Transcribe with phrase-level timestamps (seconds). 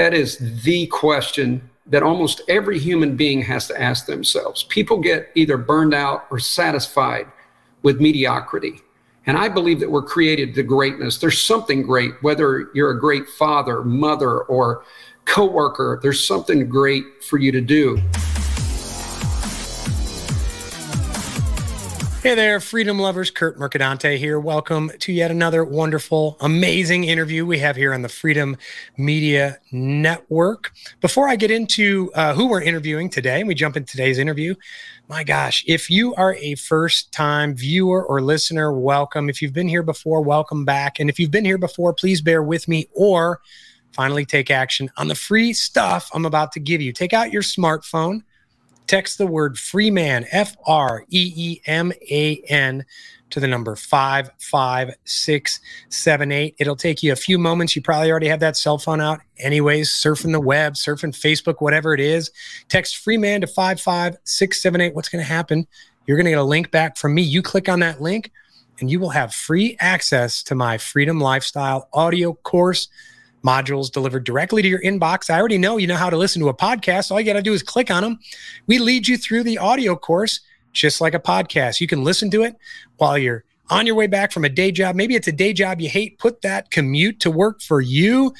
[0.00, 4.62] that is the question that almost every human being has to ask themselves.
[4.62, 7.26] People get either burned out or satisfied
[7.82, 8.80] with mediocrity.
[9.26, 11.18] And I believe that we're created to greatness.
[11.18, 14.84] There's something great, whether you're a great father, mother, or
[15.26, 18.00] coworker, there's something great for you to do.
[22.22, 23.30] Hey there, freedom lovers.
[23.30, 24.38] Kurt Mercadante here.
[24.38, 28.58] Welcome to yet another wonderful, amazing interview we have here on the Freedom
[28.98, 30.70] Media Network.
[31.00, 34.54] Before I get into uh, who we're interviewing today, and we jump into today's interview,
[35.08, 39.30] my gosh, if you are a first time viewer or listener, welcome.
[39.30, 41.00] If you've been here before, welcome back.
[41.00, 43.40] And if you've been here before, please bear with me or
[43.92, 46.92] finally take action on the free stuff I'm about to give you.
[46.92, 48.24] Take out your smartphone
[48.90, 52.84] text the word Freeman, F R E E M A N,
[53.30, 56.56] to the number 55678.
[56.58, 57.76] It'll take you a few moments.
[57.76, 61.94] You probably already have that cell phone out, anyways, surfing the web, surfing Facebook, whatever
[61.94, 62.32] it is.
[62.68, 64.92] Text Freeman to 55678.
[64.92, 65.68] What's going to happen?
[66.06, 67.22] You're going to get a link back from me.
[67.22, 68.32] You click on that link,
[68.80, 72.88] and you will have free access to my Freedom Lifestyle audio course
[73.44, 75.30] modules delivered directly to your inbox.
[75.30, 77.10] I already know you know how to listen to a podcast.
[77.10, 78.18] All you got to do is click on them.
[78.66, 80.40] We lead you through the audio course
[80.72, 81.80] just like a podcast.
[81.80, 82.56] You can listen to it
[82.98, 84.96] while you're on your way back from a day job.
[84.96, 86.18] Maybe it's a day job you hate.
[86.18, 88.34] Put that commute to work for you.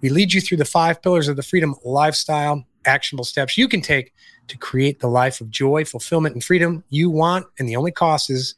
[0.00, 3.82] We lead you through the five pillars of the freedom lifestyle, actionable steps you can
[3.82, 4.12] take
[4.48, 7.46] to create the life of joy, fulfillment, and freedom you want.
[7.58, 8.54] And the only cost is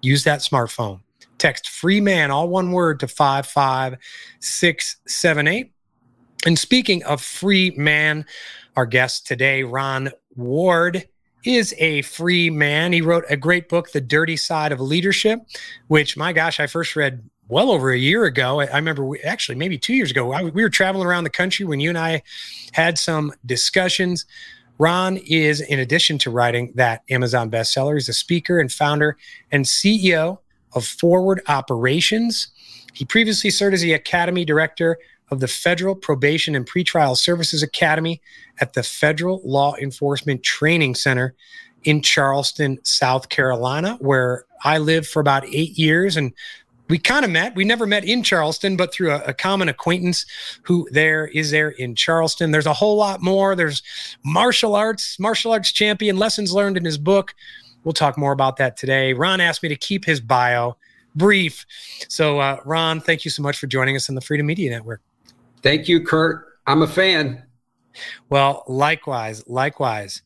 [0.00, 1.00] use that smartphone.
[1.38, 5.72] Text free man, all one word, to 55678.
[6.46, 8.24] And speaking of free man,
[8.76, 11.06] our guest today, Ron Ward,
[11.44, 12.92] is a free man.
[12.92, 15.40] He wrote a great book, The Dirty Side of Leadership,
[15.88, 18.60] which, my gosh, I first read well over a year ago.
[18.60, 20.32] I remember we, actually maybe two years ago.
[20.32, 22.22] I, we were traveling around the country when you and I
[22.72, 24.26] had some discussions.
[24.78, 29.16] Ron is, in addition to writing that Amazon bestseller, he's a speaker and founder
[29.50, 30.38] and CEO
[30.76, 32.48] of Forward Operations.
[32.92, 34.98] He previously served as the Academy Director
[35.30, 38.20] of the Federal Probation and Pretrial Services Academy
[38.60, 41.34] at the Federal Law Enforcement Training Center
[41.82, 46.16] in Charleston, South Carolina, where I lived for about eight years.
[46.16, 46.32] And
[46.88, 47.56] we kind of met.
[47.56, 50.24] We never met in Charleston, but through a, a, common acquaintance
[50.62, 52.52] who there is there in Charleston.
[52.52, 53.56] There's a whole lot more.
[53.56, 53.82] There's
[54.24, 57.34] martial arts, martial arts champion, lessons learned in his book.
[57.86, 59.12] We'll talk more about that today.
[59.12, 60.76] Ron asked me to keep his bio
[61.14, 61.64] brief.
[62.08, 65.02] So, uh, Ron, thank you so much for joining us on the Freedom Media Network.
[65.62, 66.58] Thank you, Kurt.
[66.66, 67.44] I'm a fan.
[68.28, 70.22] Well, likewise, likewise.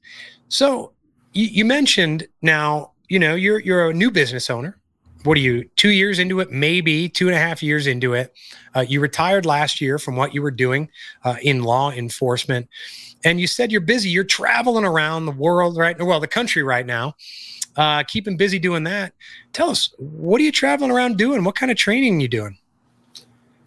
[0.48, 0.94] So,
[1.34, 4.78] you, you mentioned now, you know, you're you're a new business owner.
[5.24, 5.68] What are you?
[5.76, 8.32] Two years into it, maybe two and a half years into it.
[8.74, 10.88] Uh, you retired last year from what you were doing
[11.24, 12.70] uh, in law enforcement,
[13.24, 14.10] and you said you're busy.
[14.10, 17.14] You're traveling around the world right well, the country right now
[17.76, 19.12] uh, keeping busy doing that.
[19.52, 21.44] Tell us, what are you traveling around doing?
[21.44, 22.58] What kind of training are you doing?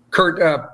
[0.09, 0.67] Kurt, uh,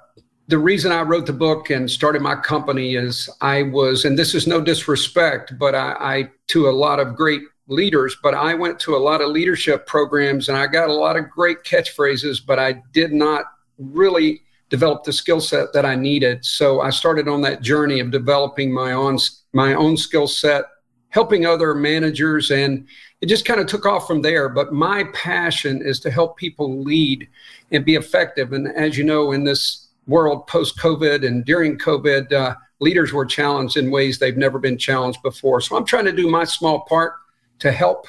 [0.47, 4.33] the reason I wrote the book and started my company is I was, and this
[4.33, 8.79] is no disrespect, but I, I to a lot of great leaders, but I went
[8.81, 12.57] to a lot of leadership programs and I got a lot of great catchphrases, but
[12.57, 13.45] I did not
[13.77, 16.45] really develop the skill set that I needed.
[16.45, 19.17] So I started on that journey of developing my own
[19.53, 20.65] my own skill set,
[21.09, 22.87] helping other managers and
[23.21, 24.47] it just kind of took off from there.
[24.47, 27.27] But my passion is to help people lead
[27.71, 28.53] and be effective.
[28.53, 33.25] And as you know, in this world post COVID and during COVID, uh, leaders were
[33.25, 35.59] challenged in ways they've never been challenged before.
[35.61, 37.13] So I'm trying to do my small part
[37.59, 38.07] to help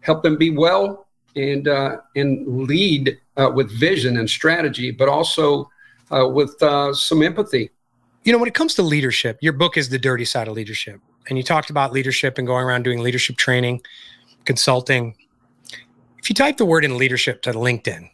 [0.00, 5.70] help them be well and uh, and lead uh, with vision and strategy, but also
[6.10, 7.70] with uh, some empathy.
[8.24, 11.00] You know, when it comes to leadership, your book is the dirty side of leadership,
[11.28, 13.80] and you talked about leadership and going around doing leadership training
[14.44, 15.14] consulting.
[16.18, 18.10] If you type the word in leadership to LinkedIn,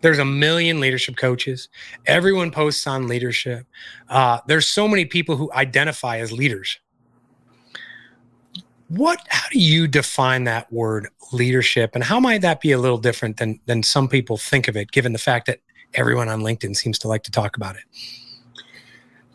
[0.00, 1.68] there's a million leadership coaches.
[2.06, 3.66] Everyone posts on leadership.
[4.08, 6.78] Uh, there's so many people who identify as leaders.
[8.88, 9.20] What?
[9.28, 13.36] How do you define that word leadership, and how might that be a little different
[13.36, 15.60] than than some people think of it, given the fact that
[15.94, 17.84] everyone on LinkedIn seems to like to talk about it?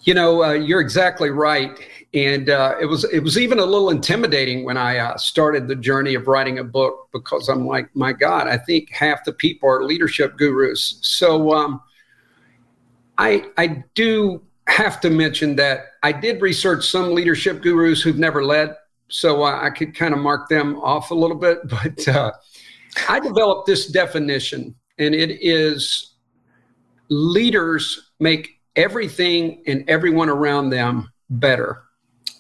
[0.04, 1.80] You know, uh, you're exactly right,
[2.14, 5.76] and uh, it was it was even a little intimidating when I uh, started the
[5.76, 9.70] journey of writing a book because I'm like, my God, I think half the people
[9.70, 11.00] are leadership gurus.
[11.02, 11.82] So um,
[13.18, 18.44] I I do have to mention that I did research some leadership gurus who've never
[18.44, 18.76] led,
[19.08, 21.60] so I could kind of mark them off a little bit.
[21.70, 22.32] But uh,
[23.08, 26.13] I developed this definition, and it is
[27.10, 31.84] leaders make everything and everyone around them better.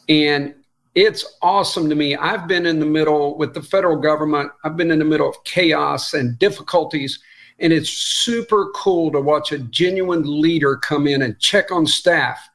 [0.10, 0.56] And
[0.95, 2.15] it's awesome to me.
[2.15, 5.36] I've been in the middle with the federal government, I've been in the middle of
[5.44, 7.19] chaos and difficulties.
[7.60, 12.50] And it's super cool to watch a genuine leader come in and check on staff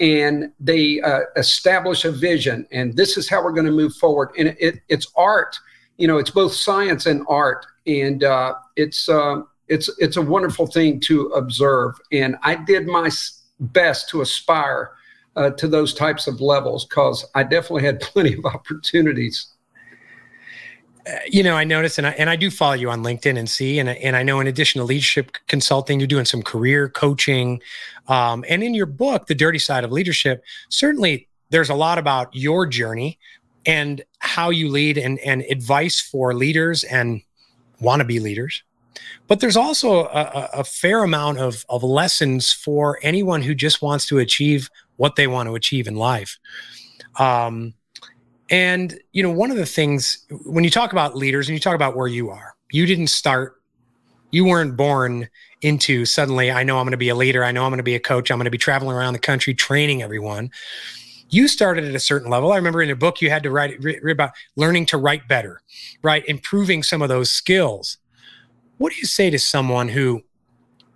[0.00, 4.30] and they uh, establish a vision and this is how we're going to move forward
[4.38, 5.58] and it, it's art
[5.98, 10.66] you know it's both science and art and uh, it's uh, it's it's a wonderful
[10.66, 13.10] thing to observe and i did my
[13.60, 14.92] best to aspire
[15.36, 19.46] uh, to those types of levels because i definitely had plenty of opportunities
[21.06, 23.48] uh, you know, I notice, and I, and I do follow you on LinkedIn and
[23.48, 27.62] see, and, and I know in addition to leadership consulting, you're doing some career coaching.
[28.08, 32.34] Um, and in your book, The Dirty Side of Leadership, certainly there's a lot about
[32.36, 33.18] your journey
[33.64, 37.22] and how you lead and, and advice for leaders and
[37.80, 38.62] wannabe leaders.
[39.26, 44.06] But there's also a, a fair amount of, of lessons for anyone who just wants
[44.06, 46.38] to achieve what they want to achieve in life.
[47.18, 47.74] Um,
[48.50, 51.74] and, you know, one of the things when you talk about leaders and you talk
[51.74, 53.62] about where you are, you didn't start,
[54.32, 55.28] you weren't born
[55.62, 57.44] into suddenly, I know I'm going to be a leader.
[57.44, 58.30] I know I'm going to be a coach.
[58.30, 60.50] I'm going to be traveling around the country training everyone.
[61.28, 62.50] You started at a certain level.
[62.50, 65.60] I remember in a book you had to write, read about learning to write better,
[66.02, 66.24] right?
[66.26, 67.98] Improving some of those skills.
[68.80, 70.22] What do you say to someone who,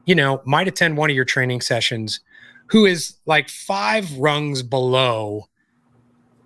[0.06, 2.20] you know, might attend one of your training sessions,
[2.68, 5.50] who is like five rungs below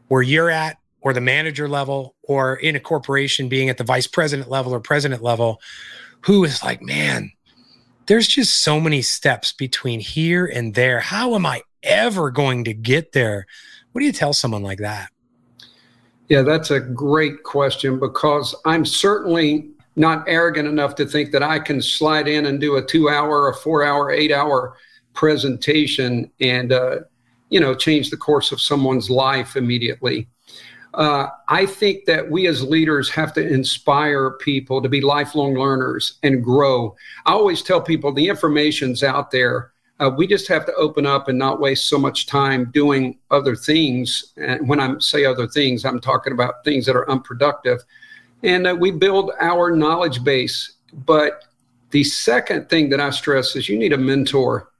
[0.08, 4.08] where you're at or the manager level or in a corporation being at the vice
[4.08, 5.60] president level or president level
[6.22, 7.30] who is like, man,
[8.06, 10.98] there's just so many steps between here and there.
[10.98, 13.46] How am I ever going to get there?
[13.92, 15.10] What do you tell someone like that?
[16.28, 21.58] Yeah, that's a great question because I'm certainly not arrogant enough to think that I
[21.58, 24.76] can slide in and do a two hour, a four hour, eight hour
[25.12, 27.00] presentation and, uh,
[27.50, 30.28] you know, change the course of someone's life immediately.
[30.94, 36.18] Uh, I think that we as leaders have to inspire people to be lifelong learners
[36.22, 36.96] and grow.
[37.26, 39.72] I always tell people the information's out there.
[40.00, 43.56] Uh, we just have to open up and not waste so much time doing other
[43.56, 44.32] things.
[44.36, 47.80] And when I say other things, I'm talking about things that are unproductive.
[48.42, 50.74] And uh, we build our knowledge base.
[50.92, 51.44] But
[51.90, 54.70] the second thing that I stress is you need a mentor.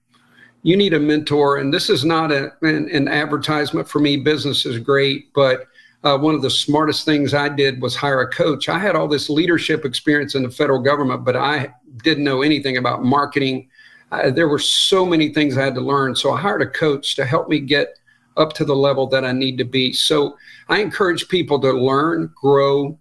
[0.62, 1.58] You need a mentor.
[1.58, 4.16] And this is not a, an, an advertisement for me.
[4.16, 5.66] Business is great, but
[6.05, 8.69] uh, one of the smartest things I did was hire a coach.
[8.69, 12.76] I had all this leadership experience in the federal government, but I didn't know anything
[12.76, 13.69] about marketing.
[14.12, 16.14] Uh, there were so many things I had to learn.
[16.14, 17.99] So I hired a coach to help me get
[18.37, 19.93] up to the level that I need to be.
[19.93, 20.37] So
[20.69, 22.96] I encourage people to learn, grow,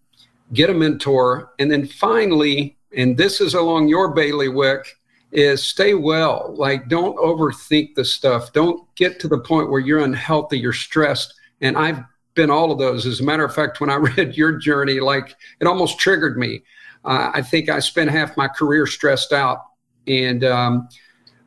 [0.53, 4.85] get a mentor, and then finally, and this is along your bailiwick,
[5.31, 6.53] is stay well.
[6.57, 8.53] Like don't overthink the stuff.
[8.53, 11.33] Don't get to the point where you're unhealthy, you're stressed.
[11.61, 12.01] And I've
[12.33, 13.05] been all of those.
[13.05, 16.63] As a matter of fact, when I read your journey, like it almost triggered me.
[17.03, 19.65] Uh, I think I spent half my career stressed out,
[20.07, 20.89] and um,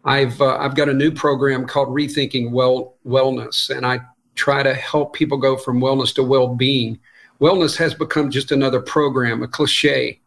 [0.04, 4.00] I've uh, I've got a new program called Rethinking Well Wellness, and I
[4.34, 6.98] try to help people go from wellness to well-being.
[7.40, 10.20] Wellness has become just another program, a cliche,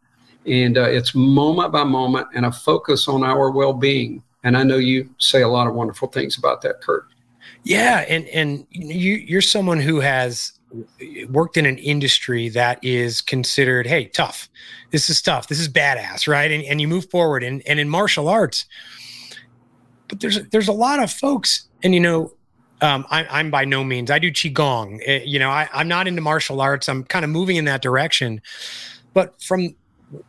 [0.46, 4.24] and uh, it's moment by moment and a focus on our well-being.
[4.44, 7.06] And I know you say a lot of wonderful things about that, Kurt.
[7.64, 10.54] Yeah, and and you you're someone who has
[11.30, 14.50] worked in an industry that is considered, hey, tough.
[14.92, 15.48] This is tough.
[15.48, 16.52] This is badass, right?
[16.52, 17.44] And and you move forward.
[17.44, 18.66] And and in martial arts,
[20.08, 22.34] but there's there's a lot of folks, and you know,
[22.84, 24.12] um, I, am by no means.
[24.12, 25.00] I do qigong.
[25.02, 26.88] It, eh, you know, I, I'm not into martial arts.
[26.88, 28.42] I'm kind of moving in that direction,
[29.14, 29.76] but from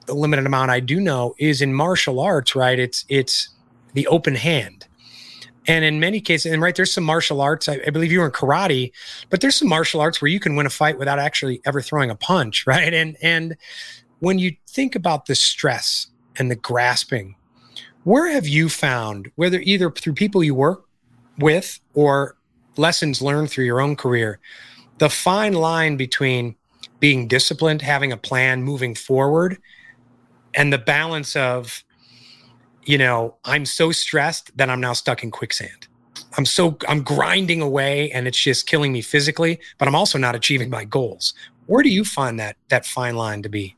[0.07, 2.79] the limited amount I do know is in martial arts, right?
[2.79, 3.51] It's it's
[3.93, 4.87] the open hand
[5.67, 7.69] and in many cases, and right, there's some martial arts.
[7.69, 8.93] I, I, believe you were in karate,
[9.31, 12.11] but there's some martial arts where you can win a fight without actually ever throwing
[12.11, 12.93] a punch, right?
[12.93, 13.57] And and
[14.21, 17.37] when you think about the stress and the grasping,
[18.05, 20.85] where have you found, whether either through people you work
[21.39, 22.37] with or
[22.77, 24.41] lessons learned through your own career,
[24.99, 26.57] the fine line between
[27.01, 29.59] being disciplined, having a plan, moving forward,
[30.55, 31.85] and the balance of
[32.87, 35.89] you know, I'm so stressed that I'm now stuck in quicksand.
[36.37, 40.35] I'm so I'm grinding away and it's just killing me physically, but I'm also not
[40.35, 41.35] achieving my goals.
[41.67, 43.77] Where do you find that that fine line to be?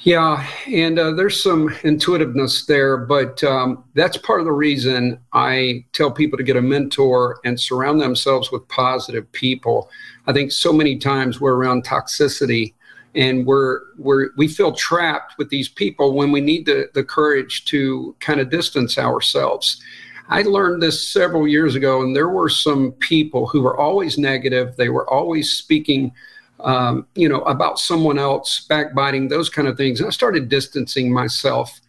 [0.00, 5.84] Yeah, and uh, there's some intuitiveness there, but um, that's part of the reason I
[5.92, 9.90] tell people to get a mentor and surround themselves with positive people.
[10.28, 12.74] I think so many times we're around toxicity
[13.14, 17.64] and we're we're we feel trapped with these people when we need the the courage
[17.66, 19.82] to kind of distance ourselves.
[20.28, 24.76] I learned this several years ago, and there were some people who were always negative.
[24.76, 26.12] They were always speaking,
[26.60, 30.00] um, you know, about someone else, backbiting, those kind of things.
[30.00, 31.80] And I started distancing myself.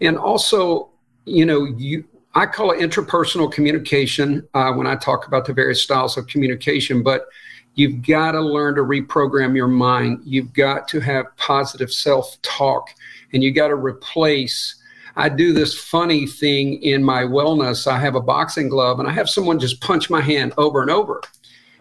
[0.00, 0.90] And also,
[1.24, 2.04] you know, you,
[2.34, 7.02] I call it interpersonal communication uh, when I talk about the various styles of communication,
[7.02, 7.26] but
[7.74, 10.20] you've got to learn to reprogram your mind.
[10.24, 12.90] You've got to have positive self talk,
[13.32, 14.76] and you got to replace
[15.18, 17.86] I do this funny thing in my wellness.
[17.90, 20.90] I have a boxing glove and I have someone just punch my hand over and
[20.90, 21.22] over.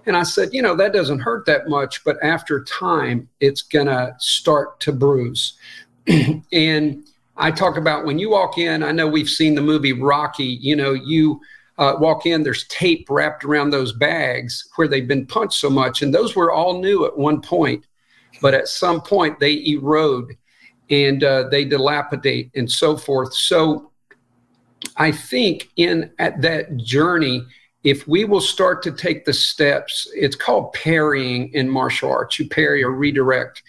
[0.05, 3.87] And I said, you know, that doesn't hurt that much, but after time, it's going
[3.87, 5.57] to start to bruise.
[6.53, 7.03] and
[7.37, 10.75] I talk about when you walk in, I know we've seen the movie Rocky, you
[10.75, 11.41] know, you
[11.77, 16.01] uh, walk in, there's tape wrapped around those bags where they've been punched so much.
[16.01, 17.85] And those were all new at one point,
[18.41, 20.37] but at some point they erode
[20.89, 23.33] and uh, they dilapidate and so forth.
[23.33, 23.91] So
[24.97, 27.45] I think in at that journey,
[27.85, 32.39] if we will start to take the steps, it's called parrying in martial arts.
[32.39, 33.61] You parry or redirect.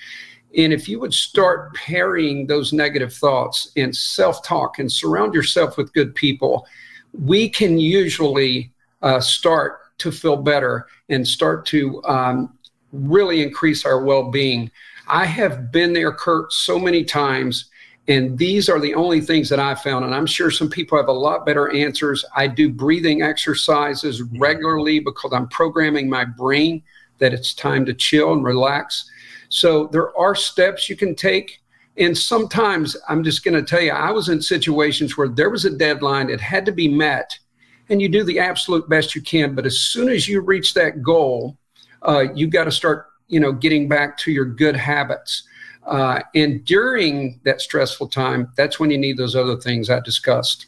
[0.56, 5.76] And if you would start parrying those negative thoughts and self talk and surround yourself
[5.76, 6.66] with good people,
[7.12, 12.56] we can usually uh, start to feel better and start to um,
[12.92, 14.70] really increase our well being.
[15.08, 17.66] I have been there, Kurt, so many times.
[18.08, 20.04] And these are the only things that I found.
[20.04, 22.24] And I'm sure some people have a lot better answers.
[22.36, 26.82] I do breathing exercises regularly because I'm programming my brain
[27.18, 29.10] that it's time to chill and relax.
[29.48, 31.60] So there are steps you can take.
[31.98, 35.64] And sometimes I'm just going to tell you, I was in situations where there was
[35.64, 37.38] a deadline, it had to be met,
[37.88, 39.54] and you do the absolute best you can.
[39.54, 41.56] But as soon as you reach that goal,
[42.02, 45.42] uh, you got to start you know, getting back to your good habits.
[45.86, 50.66] Uh, and during that stressful time, that's when you need those other things I discussed.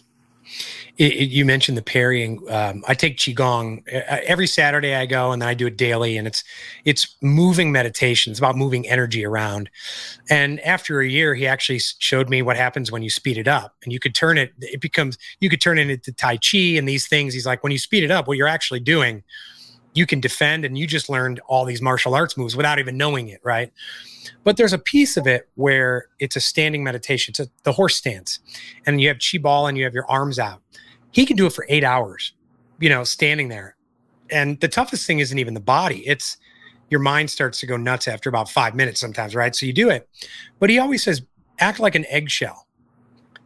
[0.97, 2.43] It, it, you mentioned the parrying.
[2.51, 4.95] Um, I take qigong every Saturday.
[4.95, 6.43] I go and then I do it daily, and it's
[6.85, 8.31] it's moving meditation.
[8.31, 9.69] It's about moving energy around.
[10.31, 13.77] And after a year, he actually showed me what happens when you speed it up,
[13.85, 14.53] and you could turn it.
[14.61, 17.35] It becomes you could turn it into tai chi and these things.
[17.35, 19.23] He's like, when you speed it up, what you're actually doing
[19.99, 23.29] you can defend and you just learned all these martial arts moves without even knowing
[23.29, 23.73] it, right?
[24.45, 27.33] But there's a piece of it where it's a standing meditation.
[27.33, 28.39] It's a, the horse stance,
[28.87, 30.63] and you have chi ball and you have your arms out.
[31.11, 32.33] He can do it for eight hours,
[32.79, 33.77] you know, standing there.
[34.31, 36.37] And the toughest thing isn't even the body; it's
[36.91, 39.55] your mind starts to go nuts after about five minutes sometimes, right?
[39.55, 40.09] So you do it.
[40.59, 41.23] But he always says,
[41.59, 42.67] act like an eggshell.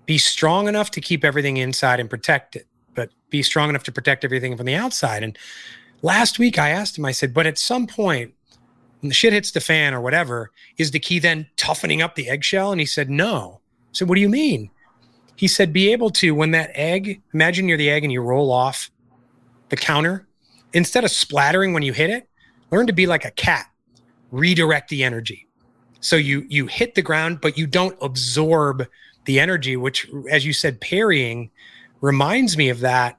[0.06, 3.92] Be strong enough to keep everything inside and protect it, but be strong enough to
[3.92, 5.22] protect everything from the outside.
[5.22, 5.36] And
[6.02, 8.34] Last week, I asked him, I said, but at some point,
[9.00, 12.28] when the shit hits the fan or whatever, is the key then toughening up the
[12.28, 12.72] eggshell?
[12.72, 13.60] And he said, no.
[13.64, 14.70] I said, what do you mean?
[15.36, 18.52] He said, be able to, when that egg, imagine you're the egg and you roll
[18.52, 18.90] off
[19.70, 20.26] the counter,
[20.72, 22.28] instead of splattering when you hit it,
[22.70, 23.66] learn to be like a cat,
[24.30, 25.48] redirect the energy.
[26.00, 28.86] So you you hit the ground, but you don't absorb
[29.24, 31.50] the energy, which, as you said, parrying
[32.00, 33.18] reminds me of that.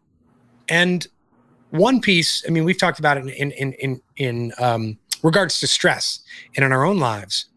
[0.68, 1.08] And
[1.74, 5.68] one piece, I mean, we've talked about it in in in in um, regards to
[5.68, 6.20] stress
[6.56, 7.48] and in our own lives.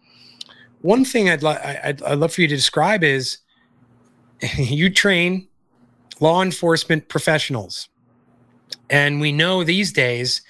[0.80, 3.38] One thing I'd, I'd, I'd love for you to describe is
[4.56, 5.48] you train
[6.18, 7.90] law enforcement professionals,
[8.88, 10.40] and we know these days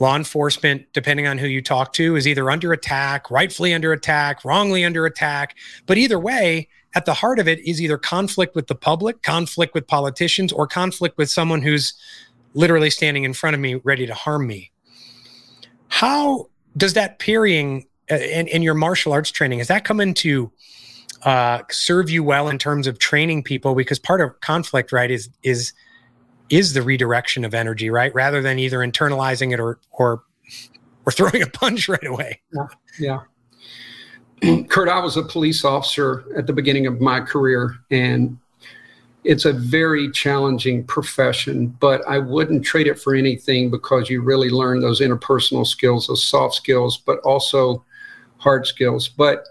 [0.00, 4.44] law enforcement, depending on who you talk to, is either under attack, rightfully under attack,
[4.44, 5.56] wrongly under attack.
[5.86, 9.74] But either way, at the heart of it is either conflict with the public, conflict
[9.74, 11.94] with politicians, or conflict with someone who's
[12.56, 14.72] literally standing in front of me, ready to harm me.
[15.88, 20.50] How does that parrying uh, in, in your martial arts training, has that come into
[21.22, 23.74] uh, serve you well in terms of training people?
[23.74, 25.72] Because part of conflict, right, is is
[26.48, 28.14] is the redirection of energy, right?
[28.14, 30.22] Rather than either internalizing it or or
[31.04, 32.40] or throwing a punch right away.
[32.52, 33.20] Yeah.
[34.42, 34.62] yeah.
[34.68, 38.38] Kurt, I was a police officer at the beginning of my career, and
[39.26, 44.50] it's a very challenging profession, but I wouldn't trade it for anything because you really
[44.50, 47.84] learn those interpersonal skills, those soft skills, but also
[48.38, 49.08] hard skills.
[49.08, 49.44] But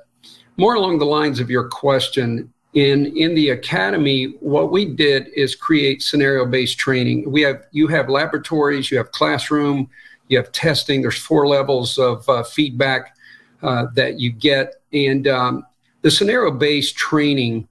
[0.55, 5.55] more along the lines of your question, in in the academy, what we did is
[5.55, 7.29] create scenario-based training.
[7.29, 9.89] We have you have laboratories, you have classroom,
[10.29, 11.01] you have testing.
[11.01, 13.15] There's four levels of uh, feedback
[13.61, 15.65] uh, that you get, and um,
[16.01, 17.67] the scenario-based training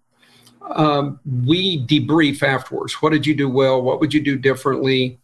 [0.71, 2.94] um, we debrief afterwards.
[2.94, 3.83] What did you do well?
[3.83, 5.18] What would you do differently?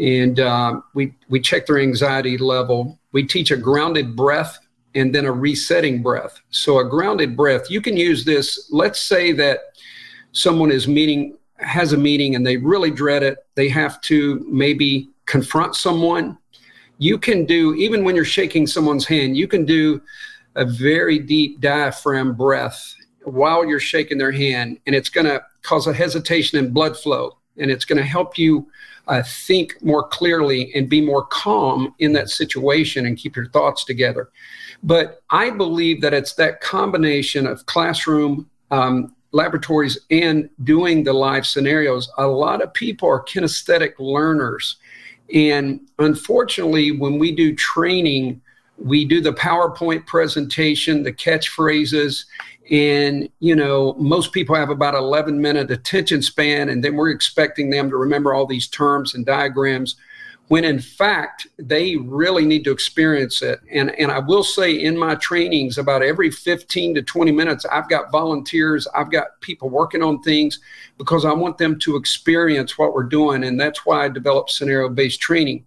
[0.00, 2.98] And um, we we check their anxiety level.
[3.12, 4.58] We teach a grounded breath
[4.94, 6.40] and then a resetting breath.
[6.50, 8.68] So a grounded breath, you can use this.
[8.70, 9.60] Let's say that
[10.32, 15.10] someone is meeting has a meeting and they really dread it, they have to maybe
[15.26, 16.36] confront someone.
[16.98, 20.00] You can do, even when you're shaking someone's hand, you can do
[20.54, 22.94] a very deep diaphragm breath
[23.26, 27.36] while you're shaking their hand, and it's going to cause a hesitation in blood flow,
[27.58, 28.68] and it's going to help you
[29.08, 33.84] uh, think more clearly and be more calm in that situation and keep your thoughts
[33.84, 34.30] together.
[34.82, 41.46] But I believe that it's that combination of classroom, um, laboratories, and doing the live
[41.46, 42.10] scenarios.
[42.18, 44.76] A lot of people are kinesthetic learners.
[45.34, 48.40] And unfortunately, when we do training,
[48.78, 52.24] we do the PowerPoint presentation, the catchphrases,
[52.70, 57.70] and you know most people have about 11 minute attention span and then we're expecting
[57.70, 59.94] them to remember all these terms and diagrams
[60.48, 63.60] when in fact they really need to experience it.
[63.70, 67.88] And and I will say in my trainings about every 15 to 20 minutes I've
[67.88, 70.60] got volunteers I've got people working on things
[70.98, 74.88] because I want them to experience what we're doing and that's why I developed scenario
[74.88, 75.64] based training.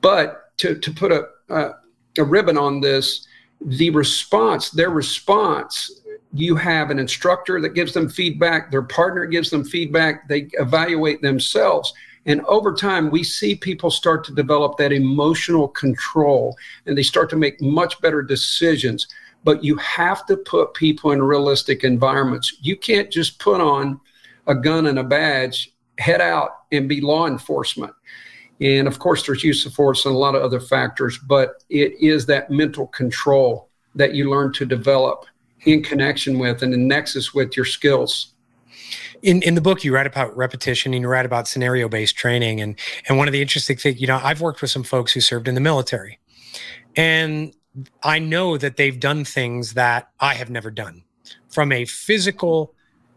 [0.00, 1.72] But to to put a, a
[2.18, 3.26] a ribbon on this
[3.60, 6.02] the response their response
[6.34, 11.20] you have an instructor that gives them feedback, their partner gives them feedback, they evaluate
[11.20, 11.92] themselves.
[12.24, 17.28] And over time, we see people start to develop that emotional control and they start
[17.30, 19.08] to make much better decisions.
[19.44, 22.56] But you have to put people in realistic environments.
[22.62, 24.00] You can't just put on
[24.46, 27.92] a gun and a badge, head out and be law enforcement.
[28.62, 32.00] And of course, there's use of force and a lot of other factors, but it
[32.00, 35.26] is that mental control that you learn to develop
[35.64, 38.34] in connection with and in nexus with your skills.
[39.22, 42.60] In, in the book, you write about repetition and you write about scenario based training.
[42.60, 42.78] And,
[43.08, 45.48] and one of the interesting things, you know, I've worked with some folks who served
[45.48, 46.20] in the military,
[46.96, 47.54] and
[48.02, 51.02] I know that they've done things that I have never done
[51.48, 52.74] from a physical,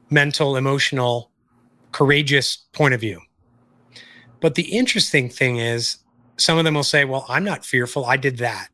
[0.09, 1.29] mental, emotional,
[1.91, 3.21] courageous point of view.
[4.45, 5.97] But the interesting thing is,
[6.37, 8.05] some of them will say, Well, I'm not fearful.
[8.05, 8.69] I did that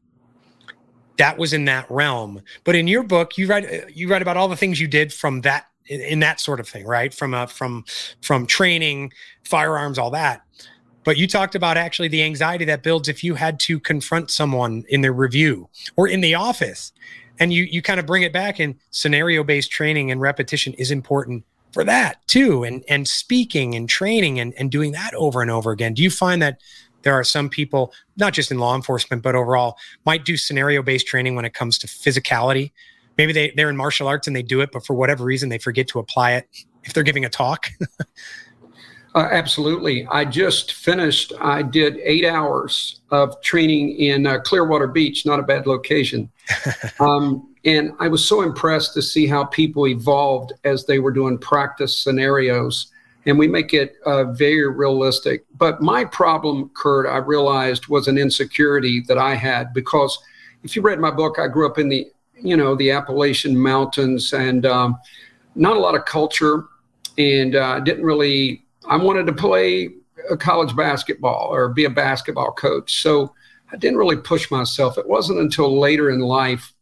[1.16, 2.42] that was in that realm.
[2.66, 5.40] But in your book, you write you write about all the things you did from
[5.42, 7.14] that in that sort of thing, right?
[7.14, 7.86] From uh, from
[8.22, 9.14] from training,
[9.46, 10.42] firearms, all that.
[11.06, 14.84] But you talked about actually the anxiety that builds if you had to confront someone
[14.90, 16.92] in their review or in the office.
[17.40, 20.92] And you you kind of bring it back in scenario based training and repetition is
[20.92, 22.64] important for that too.
[22.64, 25.94] And and speaking and training and, and doing that over and over again.
[25.94, 26.60] Do you find that
[27.04, 31.08] there are some people, not just in law enforcement, but overall, might do scenario based
[31.08, 32.72] training when it comes to physicality.
[33.18, 35.58] Maybe they, they're in martial arts and they do it, but for whatever reason, they
[35.58, 36.48] forget to apply it
[36.84, 37.70] if they're giving a talk.
[39.16, 40.08] uh, absolutely.
[40.08, 45.44] I just finished, I did eight hours of training in uh, Clearwater Beach, not a
[45.44, 46.30] bad location.
[47.00, 51.38] um, and I was so impressed to see how people evolved as they were doing
[51.38, 52.92] practice scenarios
[53.26, 55.46] and we make it uh, very realistic.
[55.58, 60.18] But my problem, Kurt, I realized was an insecurity that I had because
[60.64, 62.08] if you read my book, I grew up in the
[62.40, 64.98] you know the Appalachian Mountains and um,
[65.54, 66.66] not a lot of culture,
[67.18, 68.64] and uh, didn't really.
[68.88, 69.90] I wanted to play
[70.40, 73.34] college basketball or be a basketball coach, so
[73.72, 74.98] I didn't really push myself.
[74.98, 76.74] It wasn't until later in life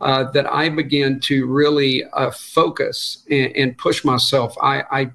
[0.00, 4.56] uh, that I began to really uh, focus and, and, push myself.
[4.60, 5.10] I, I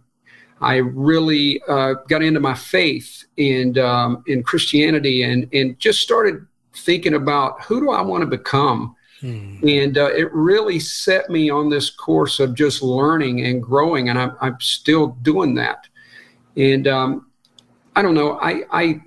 [0.61, 6.45] I really uh, got into my faith and um, in Christianity and and just started
[6.75, 8.95] thinking about who do I want to become.
[9.21, 9.57] Hmm.
[9.67, 14.19] And uh, it really set me on this course of just learning and growing, and
[14.19, 15.87] I'm, I'm still doing that.
[16.57, 17.27] And um,
[17.95, 19.01] I don't know, I, I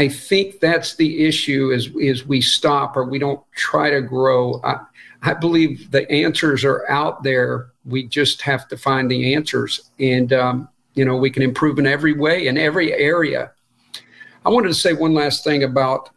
[0.00, 4.58] I think that's the issue is is we stop or we don't try to grow.
[4.64, 4.78] I,
[5.22, 7.72] I believe the answers are out there.
[7.84, 9.90] We just have to find the answers.
[9.98, 13.50] And um, you know we can improve in every way in every area
[14.44, 16.10] i wanted to say one last thing about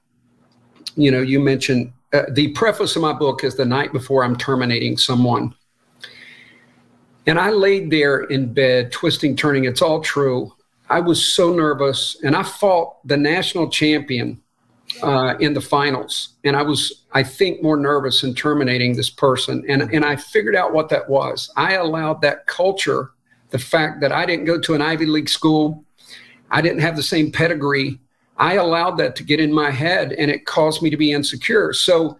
[0.96, 4.36] you know you mentioned uh, the preface of my book is the night before i'm
[4.36, 5.54] terminating someone
[7.28, 10.52] and i laid there in bed twisting turning it's all true
[10.89, 14.42] i was so nervous and i fought the national champion
[15.02, 19.64] uh, in the finals and i was i think more nervous in terminating this person
[19.68, 23.12] and, and i figured out what that was i allowed that culture
[23.54, 25.86] the fact that I didn't go to an Ivy League school,
[26.50, 28.00] I didn't have the same pedigree.
[28.38, 31.72] I allowed that to get in my head and it caused me to be insecure.
[31.72, 32.18] So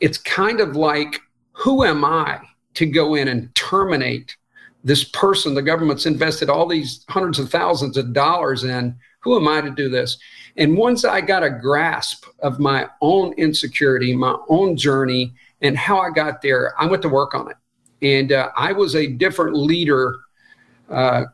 [0.00, 1.20] it's kind of like,
[1.52, 2.40] who am I
[2.74, 4.34] to go in and terminate
[4.82, 8.96] this person the government's invested all these hundreds of thousands of dollars in?
[9.20, 10.16] Who am I to do this?
[10.56, 15.98] And once I got a grasp of my own insecurity, my own journey, and how
[15.98, 17.56] I got there, I went to work on it.
[18.02, 20.16] And uh, I was a different leader
[20.90, 21.24] uh,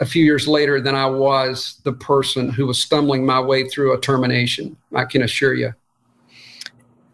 [0.00, 3.94] a few years later than I was the person who was stumbling my way through
[3.94, 4.76] a termination.
[4.94, 5.72] I can assure you.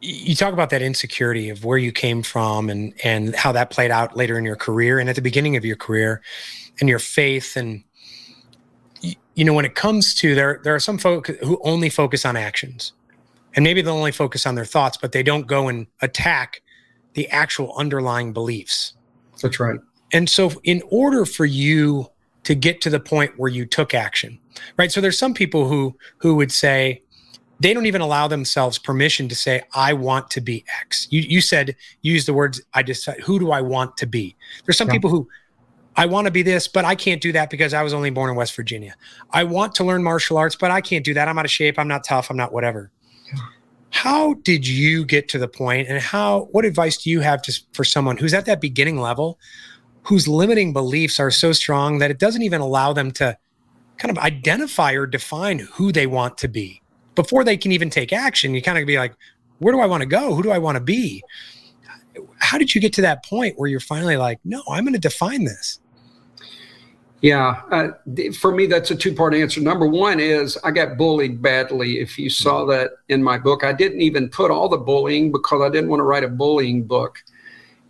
[0.00, 3.90] You talk about that insecurity of where you came from and and how that played
[3.90, 6.22] out later in your career and at the beginning of your career
[6.78, 7.82] and your faith and
[9.38, 12.36] you know when it comes to there there are some folks who only focus on
[12.36, 12.92] actions.
[13.54, 16.60] And maybe they'll only focus on their thoughts but they don't go and attack
[17.14, 18.94] the actual underlying beliefs.
[19.40, 19.80] That's right.
[20.12, 22.08] And so in order for you
[22.44, 24.38] to get to the point where you took action
[24.76, 24.90] right?
[24.90, 27.02] So there's some people who who would say
[27.60, 31.06] they don't even allow themselves permission to say i want to be x.
[31.10, 34.36] You, you said use the words i decide who do i want to be?
[34.64, 34.94] There's some yeah.
[34.94, 35.28] people who
[35.98, 38.30] I want to be this, but I can't do that because I was only born
[38.30, 38.94] in West Virginia.
[39.32, 41.26] I want to learn martial arts, but I can't do that.
[41.26, 41.76] I'm out of shape.
[41.76, 42.30] I'm not tough.
[42.30, 42.92] I'm not whatever.
[43.90, 47.66] How did you get to the point and how what advice do you have just
[47.74, 49.40] for someone who's at that beginning level
[50.04, 53.36] whose limiting beliefs are so strong that it doesn't even allow them to
[53.96, 56.80] kind of identify or define who they want to be
[57.16, 58.54] before they can even take action?
[58.54, 59.16] You kind of be like,
[59.58, 60.32] where do I want to go?
[60.32, 61.24] Who do I want to be?
[62.38, 65.00] How did you get to that point where you're finally like, no, I'm going to
[65.00, 65.80] define this?
[67.20, 67.88] Yeah, uh,
[68.38, 69.60] for me, that's a two part answer.
[69.60, 71.98] Number one is I got bullied badly.
[71.98, 72.70] If you saw mm-hmm.
[72.70, 76.00] that in my book, I didn't even put all the bullying because I didn't want
[76.00, 77.18] to write a bullying book.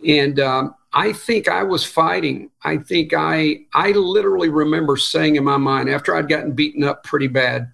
[0.07, 2.49] And um, I think I was fighting.
[2.63, 7.03] I think I I literally remember saying in my mind after I'd gotten beaten up
[7.03, 7.71] pretty bad,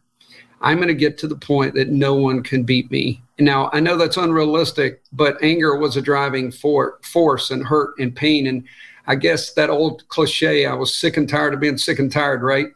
[0.60, 3.22] I'm going to get to the point that no one can beat me.
[3.40, 8.14] Now I know that's unrealistic, but anger was a driving for, force and hurt and
[8.14, 8.66] pain and
[9.08, 12.42] I guess that old cliche, I was sick and tired of being sick and tired,
[12.42, 12.68] right?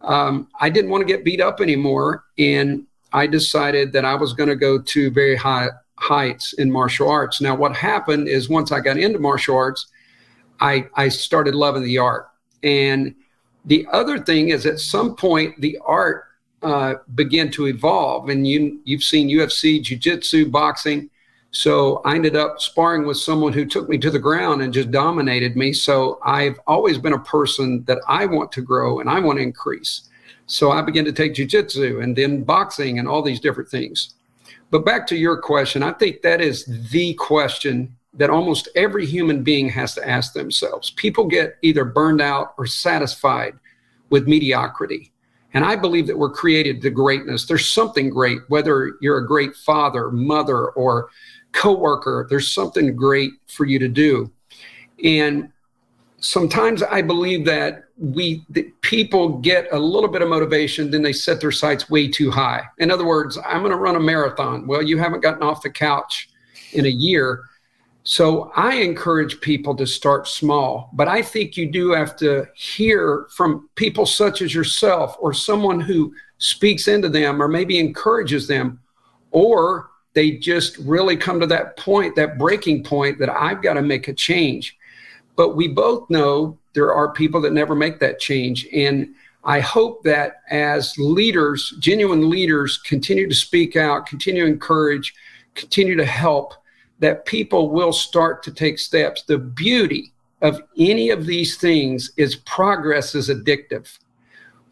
[0.00, 2.24] Um, I didn't want to get beat up anymore.
[2.38, 7.08] And I decided that I was going to go to very high heights in martial
[7.08, 7.40] arts.
[7.40, 9.86] Now, what happened is once I got into martial arts,
[10.60, 12.28] I, I started loving the art.
[12.62, 13.14] And
[13.64, 16.24] the other thing is at some point, the art
[16.62, 18.28] uh, began to evolve.
[18.28, 21.10] And you, you've seen UFC, jiu jitsu, boxing.
[21.54, 24.90] So I ended up sparring with someone who took me to the ground and just
[24.90, 25.72] dominated me.
[25.72, 29.44] So I've always been a person that I want to grow and I want to
[29.44, 30.08] increase.
[30.46, 34.14] So I began to take jujitsu and then boxing and all these different things.
[34.70, 39.44] But back to your question, I think that is the question that almost every human
[39.44, 40.90] being has to ask themselves.
[40.90, 43.54] People get either burned out or satisfied
[44.10, 45.12] with mediocrity.
[45.52, 47.46] And I believe that we're created to greatness.
[47.46, 51.10] There's something great, whether you're a great father, mother, or
[51.54, 52.26] coworker.
[52.28, 54.30] There's something great for you to do.
[55.02, 55.50] And
[56.18, 61.12] sometimes I believe that we that people get a little bit of motivation, then they
[61.12, 62.62] set their sights way too high.
[62.78, 64.66] In other words, I'm going to run a marathon.
[64.66, 66.28] Well, you haven't gotten off the couch
[66.72, 67.44] in a year.
[68.02, 73.26] So I encourage people to start small, but I think you do have to hear
[73.30, 78.80] from people such as yourself or someone who speaks into them or maybe encourages them
[79.30, 83.82] or they just really come to that point, that breaking point that I've got to
[83.82, 84.76] make a change.
[85.36, 88.66] But we both know there are people that never make that change.
[88.72, 95.14] And I hope that as leaders, genuine leaders, continue to speak out, continue to encourage,
[95.54, 96.54] continue to help,
[97.00, 99.22] that people will start to take steps.
[99.22, 103.98] The beauty of any of these things is progress is addictive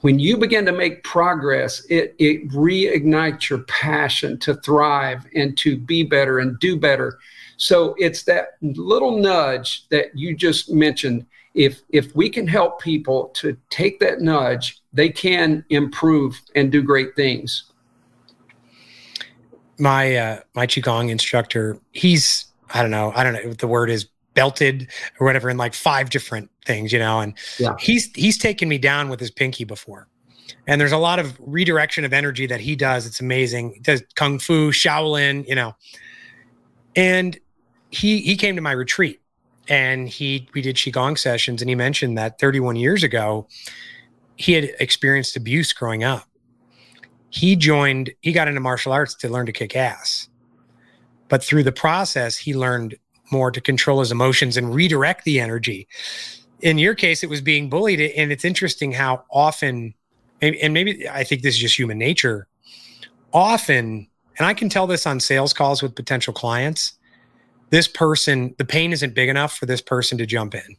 [0.02, 5.76] when you begin to make progress, it, it reignites your passion to thrive and to
[5.76, 7.18] be better and do better.
[7.56, 11.24] So it's that little nudge that you just mentioned.
[11.54, 16.82] If if we can help people to take that nudge, they can improve and do
[16.82, 17.64] great things.
[19.78, 23.90] My uh, my qigong instructor, he's I don't know, I don't know what the word
[23.90, 27.20] is belted or whatever in like five different things, you know.
[27.20, 27.74] And yeah.
[27.78, 30.08] he's he's taken me down with his pinky before.
[30.66, 33.06] And there's a lot of redirection of energy that he does.
[33.06, 33.74] It's amazing.
[33.74, 35.74] He does kung fu, Shaolin, you know.
[36.94, 37.38] And
[37.90, 39.20] he he came to my retreat
[39.68, 43.46] and he we did qigong sessions and he mentioned that 31 years ago
[44.36, 46.26] he had experienced abuse growing up.
[47.30, 50.28] He joined he got into martial arts to learn to kick ass.
[51.28, 52.96] But through the process he learned
[53.32, 55.88] more to control his emotions and redirect the energy.
[56.60, 58.00] In your case, it was being bullied.
[58.00, 59.94] And it's interesting how often,
[60.40, 62.46] and maybe I think this is just human nature,
[63.32, 66.92] often, and I can tell this on sales calls with potential clients,
[67.70, 70.76] this person, the pain isn't big enough for this person to jump in.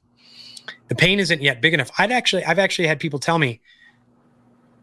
[0.87, 1.89] The pain isn't yet big enough.
[1.97, 3.61] I'd actually, I've actually had people tell me,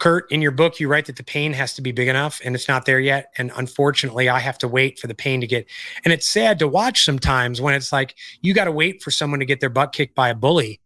[0.01, 2.57] Kurt, in your book, you write that the pain has to be big enough and
[2.57, 3.33] it's not there yet.
[3.39, 5.67] And unfortunately, I have to wait for the pain to get.
[6.05, 9.39] And it's sad to watch sometimes when it's like you got to wait for someone
[9.39, 10.81] to get their butt kicked by a bully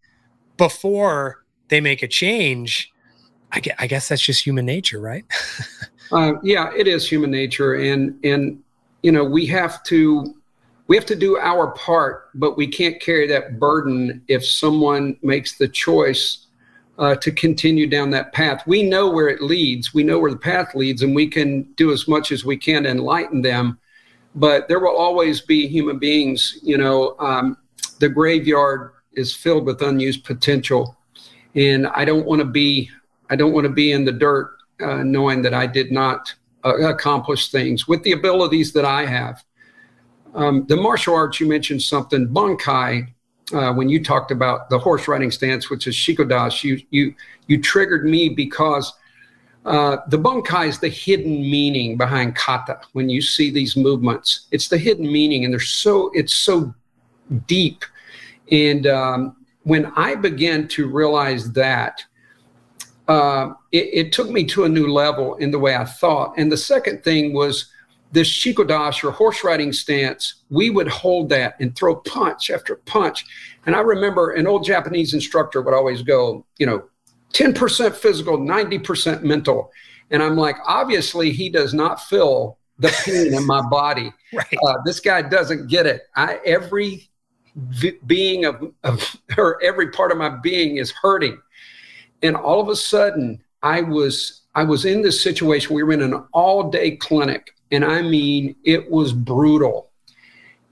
[0.57, 2.93] before they make a change.
[3.53, 5.25] I guess, I guess that's just human nature, right?
[6.13, 8.61] uh, yeah, it is human nature, and and
[9.03, 10.35] you know we have to
[10.89, 15.57] we have to do our part, but we can't carry that burden if someone makes
[15.57, 16.44] the choice
[16.99, 18.63] uh, to continue down that path.
[18.67, 21.93] We know where it leads, we know where the path leads, and we can do
[21.93, 23.79] as much as we can to enlighten them.
[24.35, 27.57] But there will always be human beings, you know, um,
[28.01, 30.97] the graveyard is filled with unused potential.
[31.55, 32.91] And I don't want to be,
[33.31, 36.89] I don't want to be in the dirt uh, knowing that I did not uh,
[36.89, 39.45] accomplish things with the abilities that I have.
[40.35, 43.14] Um, the martial arts, you mentioned something, Bunkai,
[43.53, 47.15] uh, when you talked about the horse riding stance, which is Shikodachi, you, you,
[47.47, 48.93] you triggered me because
[49.65, 52.81] uh, the Bunkai is the hidden meaning behind kata.
[52.93, 56.75] When you see these movements, it's the hidden meaning, and they're so it's so
[57.47, 57.85] deep.
[58.51, 62.03] And um, when I began to realize that,
[63.09, 66.35] uh, it, it, took me to a new level in the way I thought.
[66.39, 67.67] And the second thing was
[68.15, 73.27] this shikodachi or horse riding stance, we would hold that and throw punch after punch.
[73.67, 76.85] And I remember an old Japanese instructor would always go, you know,
[77.33, 79.73] 10% physical, 90% mental.
[80.13, 84.13] And I'm like, obviously, he does not feel the pain in my body.
[84.33, 84.59] Right.
[84.67, 86.03] Uh, this guy doesn't get it.
[86.17, 87.09] I, every
[87.55, 91.41] v- being of, of, or every part of my being is hurting.
[92.25, 95.77] And all of a sudden, I was I was in this situation.
[95.77, 99.91] We were in an all day clinic and I mean, it was brutal.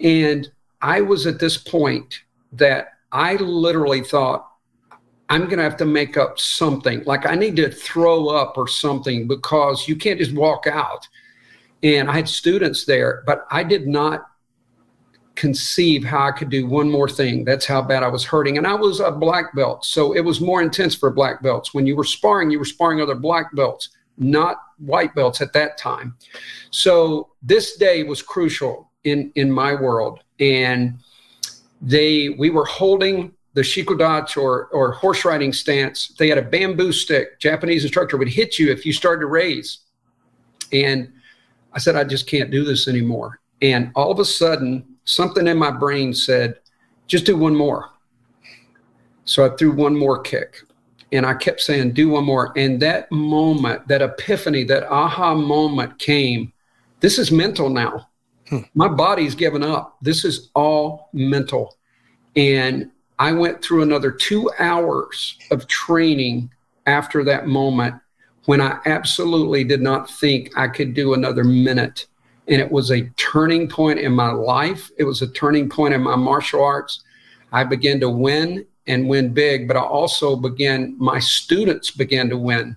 [0.01, 0.51] And
[0.81, 2.21] I was at this point
[2.53, 4.49] that I literally thought,
[5.29, 7.03] I'm going to have to make up something.
[7.05, 11.09] Like I need to throw up or something because you can't just walk out.
[11.83, 14.27] And I had students there, but I did not
[15.35, 17.45] conceive how I could do one more thing.
[17.45, 18.59] That's how bad I was hurting.
[18.59, 19.85] And I was a black belt.
[19.85, 21.73] So it was more intense for black belts.
[21.73, 25.79] When you were sparring, you were sparring other black belts not white belts at that
[25.79, 26.17] time.
[26.71, 30.99] So this day was crucial in in my world, and
[31.81, 36.15] they we were holding the shikodachi or or horse riding stance.
[36.19, 37.39] They had a bamboo stick.
[37.41, 39.79] Japanese instructor would hit you if you started to raise,
[40.73, 41.13] and
[41.73, 43.41] I said I just can't do this anymore.
[43.61, 46.59] And all of a sudden, something in my brain said,
[47.07, 47.91] just do one more.
[49.25, 50.63] So I threw one more kick
[51.13, 52.53] and I kept saying, do one more.
[52.57, 56.53] And that moment, that epiphany, that aha moment came.
[57.01, 58.09] This is mental now.
[58.49, 58.61] Hmm.
[58.75, 59.99] My body's given up.
[60.01, 61.77] This is all mental.
[62.35, 66.51] And I went through another two hours of training
[66.87, 67.95] after that moment
[68.47, 72.07] when I absolutely did not think I could do another minute.
[72.49, 74.91] And it was a turning point in my life.
[74.99, 77.05] It was a turning point in my martial arts.
[77.53, 82.37] I began to win and win big, but I also began, my students began to
[82.37, 82.77] win.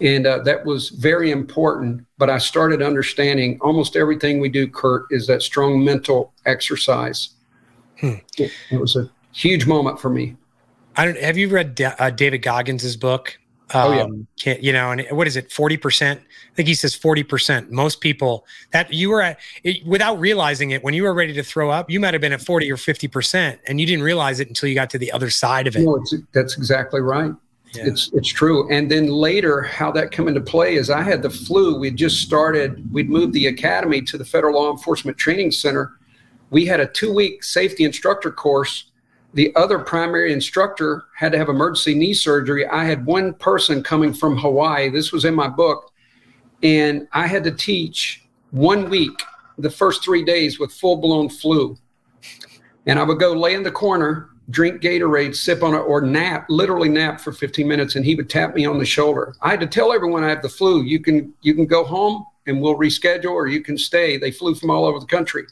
[0.00, 2.04] And uh, that was very important.
[2.18, 7.30] But I started understanding almost everything we do, Kurt, is that strong mental exercise.
[8.00, 8.14] Hmm.
[8.38, 10.36] It, it, was a huge moment for me.
[10.96, 13.38] I don't, have you read uh, David Goggins' book?
[13.74, 14.02] Um, oh yeah.
[14.02, 14.26] Um,
[14.60, 15.50] you know, and what is it?
[15.50, 16.20] Forty percent.
[16.20, 17.70] I think he says forty percent.
[17.70, 21.42] Most people that you were at it, without realizing it when you were ready to
[21.42, 24.40] throw up, you might have been at forty or fifty percent, and you didn't realize
[24.40, 25.82] it until you got to the other side of it.
[25.82, 27.32] No, that's exactly right.
[27.74, 27.86] Yeah.
[27.86, 28.70] It's it's true.
[28.70, 31.78] And then later, how that come into play is I had the flu.
[31.78, 32.92] We'd just started.
[32.92, 35.92] We'd moved the academy to the Federal Law Enforcement Training Center.
[36.50, 38.91] We had a two week safety instructor course
[39.34, 42.66] the other primary instructor had to have emergency knee surgery.
[42.66, 44.90] I had one person coming from Hawaii.
[44.90, 45.90] This was in my book.
[46.62, 49.18] And I had to teach one week,
[49.58, 51.76] the first three days with full blown flu.
[52.86, 56.46] And I would go lay in the corner, drink Gatorade, sip on it, or nap,
[56.48, 57.96] literally nap for 15 minutes.
[57.96, 59.34] And he would tap me on the shoulder.
[59.40, 60.82] I had to tell everyone I have the flu.
[60.82, 64.18] You can you can go home and we'll reschedule, or you can stay.
[64.18, 65.44] They flew from all over the country.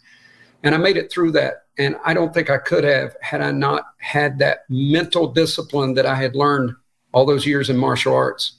[0.62, 1.64] And I made it through that.
[1.78, 6.06] And I don't think I could have had I not had that mental discipline that
[6.06, 6.74] I had learned
[7.12, 8.52] all those years in martial arts.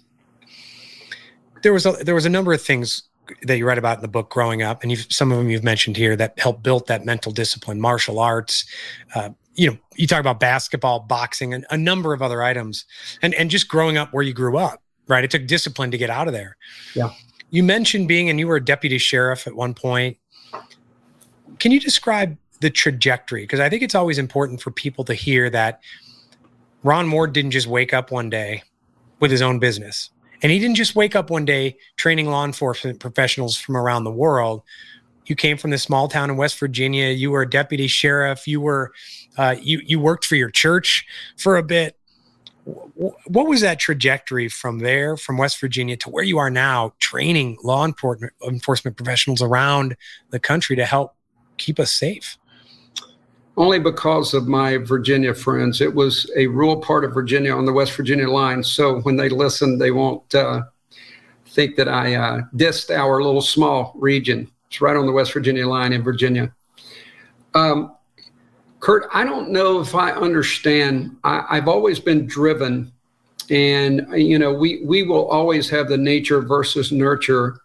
[1.64, 3.04] There was a, there was a number of things
[3.44, 5.96] that you read about in the book growing up, and some of them you've mentioned
[5.96, 8.66] here that helped build that mental discipline, martial arts.
[9.16, 12.86] Uh, you know, you talk about basketball, boxing, and a number of other items,
[13.22, 15.24] and and just growing up where you grew up, right?
[15.24, 16.58] It took discipline to get out of there.
[16.96, 17.12] Yeah.
[17.52, 20.18] You mentioned being, and you were a deputy sheriff at one point.
[21.62, 23.43] Can you describe the trajectory?
[23.43, 25.80] Because I think it's always important for people to hear that
[26.82, 28.63] Ron Moore didn't just wake up one day
[29.19, 30.10] with his own business.
[30.41, 34.12] And he didn't just wake up one day training law enforcement professionals from around the
[34.12, 34.63] world.
[35.28, 37.10] You came from this small town in West Virginia.
[37.10, 38.47] You were a deputy sheriff.
[38.47, 38.91] You were
[39.38, 41.06] uh, you you worked for your church
[41.38, 41.95] for a bit.
[42.65, 47.60] what was that trajectory from there, from West Virginia to where you are now, training
[47.63, 49.95] law enforcement, enforcement professionals around
[50.32, 51.13] the country to help
[51.58, 52.38] keep us safe?
[53.58, 55.82] Only because of my Virginia friends.
[55.82, 58.64] It was a rural part of Virginia on the West Virginia line.
[58.64, 60.64] So when they listen, they won't uh,
[61.48, 64.50] think that I uh, dissed our little small region.
[64.68, 66.54] It's right on the West Virginia line in Virginia.
[67.54, 67.96] Um,
[68.80, 71.16] Kurt, I don't know if I understand.
[71.24, 72.92] I, have always been driven,
[73.50, 77.60] and you know, we we will always have the nature versus nurture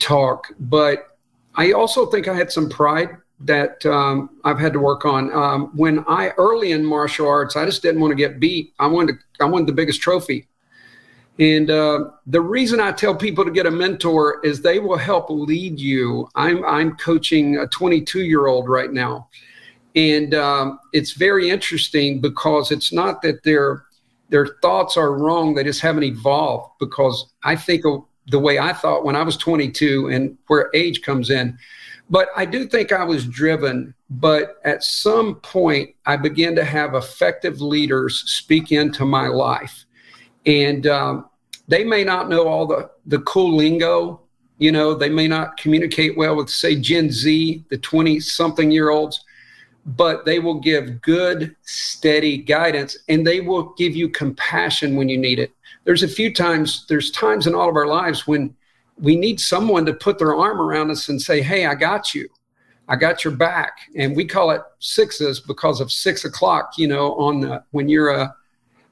[0.00, 0.48] talk.
[0.58, 1.09] But
[1.54, 5.32] I also think I had some pride that um, I've had to work on.
[5.32, 8.74] Um, when I early in martial arts, I just didn't want to get beat.
[8.78, 10.46] I wanted to, I wanted the biggest trophy.
[11.38, 15.30] And uh, the reason I tell people to get a mentor is they will help
[15.30, 16.28] lead you.
[16.34, 19.28] I'm I'm coaching a 22 year old right now
[19.96, 23.84] and um, it's very interesting because it's not that their
[24.28, 26.74] their thoughts are wrong; they just haven't evolved.
[26.78, 27.84] Because I think
[28.30, 31.58] the way I thought when I was 22, and where age comes in.
[32.08, 33.94] But I do think I was driven.
[34.08, 39.84] But at some point, I began to have effective leaders speak into my life,
[40.46, 41.30] and um,
[41.68, 44.20] they may not know all the the cool lingo.
[44.58, 48.90] You know, they may not communicate well with, say, Gen Z, the 20 something year
[48.90, 49.24] olds
[49.86, 55.18] but they will give good, steady guidance and they will give you compassion when you
[55.18, 55.52] need it.
[55.84, 58.54] There's a few times, there's times in all of our lives when
[58.98, 62.28] we need someone to put their arm around us and say, Hey, I got you.
[62.88, 63.78] I got your back.
[63.96, 68.10] And we call it sixes because of six o'clock, you know, on the, when you're
[68.10, 68.34] a,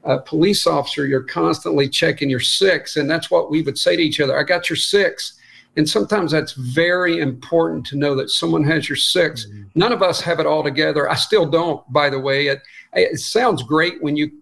[0.05, 2.97] a police officer, you're constantly checking your six.
[2.97, 4.39] And that's what we would say to each other.
[4.39, 5.39] I got your six.
[5.77, 9.63] And sometimes that's very important to know that someone has your 6 mm-hmm.
[9.77, 11.09] None of us have it all together.
[11.09, 12.49] I still don't, by the way.
[12.49, 12.63] It,
[12.95, 14.33] it sounds great when you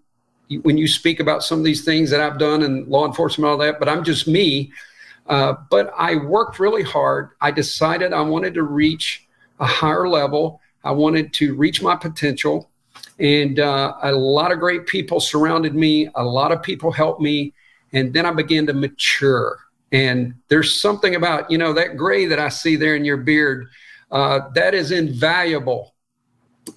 [0.61, 3.57] when you speak about some of these things that I've done in law enforcement, all
[3.57, 4.71] that, but I'm just me.
[5.27, 7.31] Uh, but I worked really hard.
[7.41, 9.27] I decided I wanted to reach
[9.59, 10.61] a higher level.
[10.83, 12.69] I wanted to reach my potential.
[13.19, 16.09] And uh, a lot of great people surrounded me.
[16.15, 17.53] A lot of people helped me.
[17.93, 19.57] And then I began to mature.
[19.91, 23.67] And there's something about, you know, that gray that I see there in your beard,
[24.11, 25.93] uh, that is invaluable.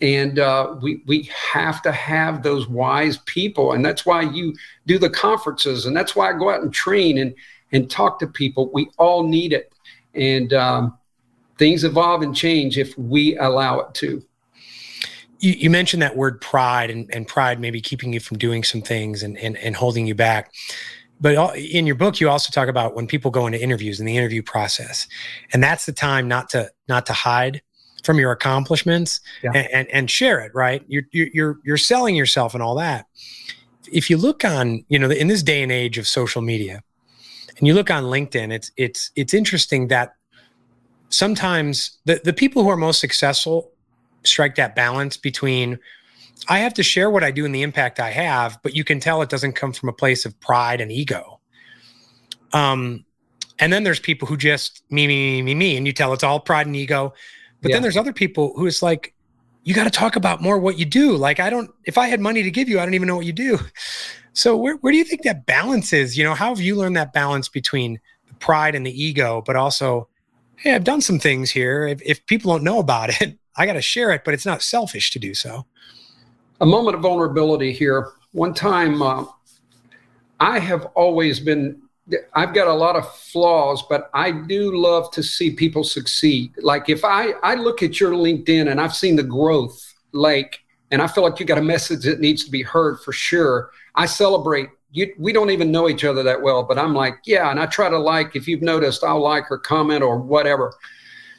[0.00, 3.72] And uh, we, we have to have those wise people.
[3.72, 4.54] And that's why you
[4.86, 5.86] do the conferences.
[5.86, 7.34] And that's why I go out and train and,
[7.72, 8.70] and talk to people.
[8.72, 9.72] We all need it.
[10.14, 10.98] And um,
[11.58, 14.22] things evolve and change if we allow it to.
[15.38, 18.82] You, you mentioned that word pride and, and pride maybe keeping you from doing some
[18.82, 20.52] things and, and, and holding you back
[21.20, 24.16] but in your book you also talk about when people go into interviews in the
[24.16, 25.06] interview process
[25.52, 27.62] and that's the time not to not to hide
[28.04, 29.52] from your accomplishments yeah.
[29.54, 33.06] and, and, and share it right you're you're you're selling yourself and all that
[33.92, 36.82] if you look on you know in this day and age of social media
[37.58, 40.14] and you look on linkedin it's it's it's interesting that
[41.08, 43.70] sometimes the the people who are most successful
[44.22, 45.78] strike that balance between
[46.48, 49.00] I have to share what I do and the impact I have, but you can
[49.00, 51.40] tell it doesn't come from a place of pride and ego.
[52.52, 53.04] Um,
[53.58, 56.24] and then there's people who just me, me, me, me, me, and you tell it's
[56.24, 57.12] all pride and ego.
[57.60, 57.76] But yeah.
[57.76, 59.14] then there's other people who it's like,
[59.62, 61.16] you got to talk about more what you do.
[61.16, 63.26] Like, I don't, if I had money to give you, I don't even know what
[63.26, 63.58] you do.
[64.32, 66.16] So where, where do you think that balance is?
[66.16, 69.56] You know, how have you learned that balance between the pride and the ego, but
[69.56, 70.06] also,
[70.54, 71.84] hey, I've done some things here.
[71.88, 74.62] If, if people don't know about it, I got to share it, but it's not
[74.62, 75.66] selfish to do so
[76.60, 78.12] a moment of vulnerability here.
[78.32, 79.24] One time, uh,
[80.38, 81.80] I have always been,
[82.34, 86.52] I've got a lot of flaws, but I do love to see people succeed.
[86.58, 91.00] Like if I, I look at your LinkedIn and I've seen the growth, like, and
[91.00, 93.70] I feel like you got a message that needs to be heard for sure.
[93.94, 97.50] I celebrate you, we don't even know each other that well, but I'm like, yeah.
[97.50, 100.74] And I try to like, if you've noticed, I'll like or comment or whatever.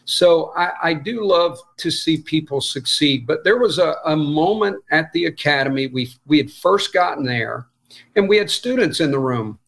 [0.05, 3.27] So I, I, do love to see people succeed.
[3.27, 5.87] But there was a, a moment at the academy.
[5.87, 7.67] We we had first gotten there,
[8.15, 9.59] and we had students in the room.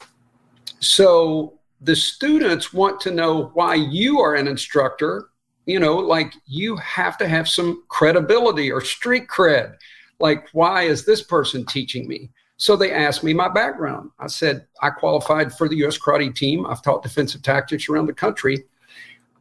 [0.83, 5.29] So the students want to know why you are an instructor.
[5.65, 9.75] You know, like you have to have some credibility or street cred.
[10.19, 12.31] Like, why is this person teaching me?
[12.57, 14.11] So they asked me my background.
[14.19, 15.97] I said, I qualified for the U.S.
[15.97, 16.65] karate team.
[16.65, 18.65] I've taught defensive tactics around the country.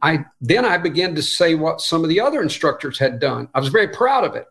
[0.01, 3.49] I then I began to say what some of the other instructors had done.
[3.53, 4.47] I was very proud of it.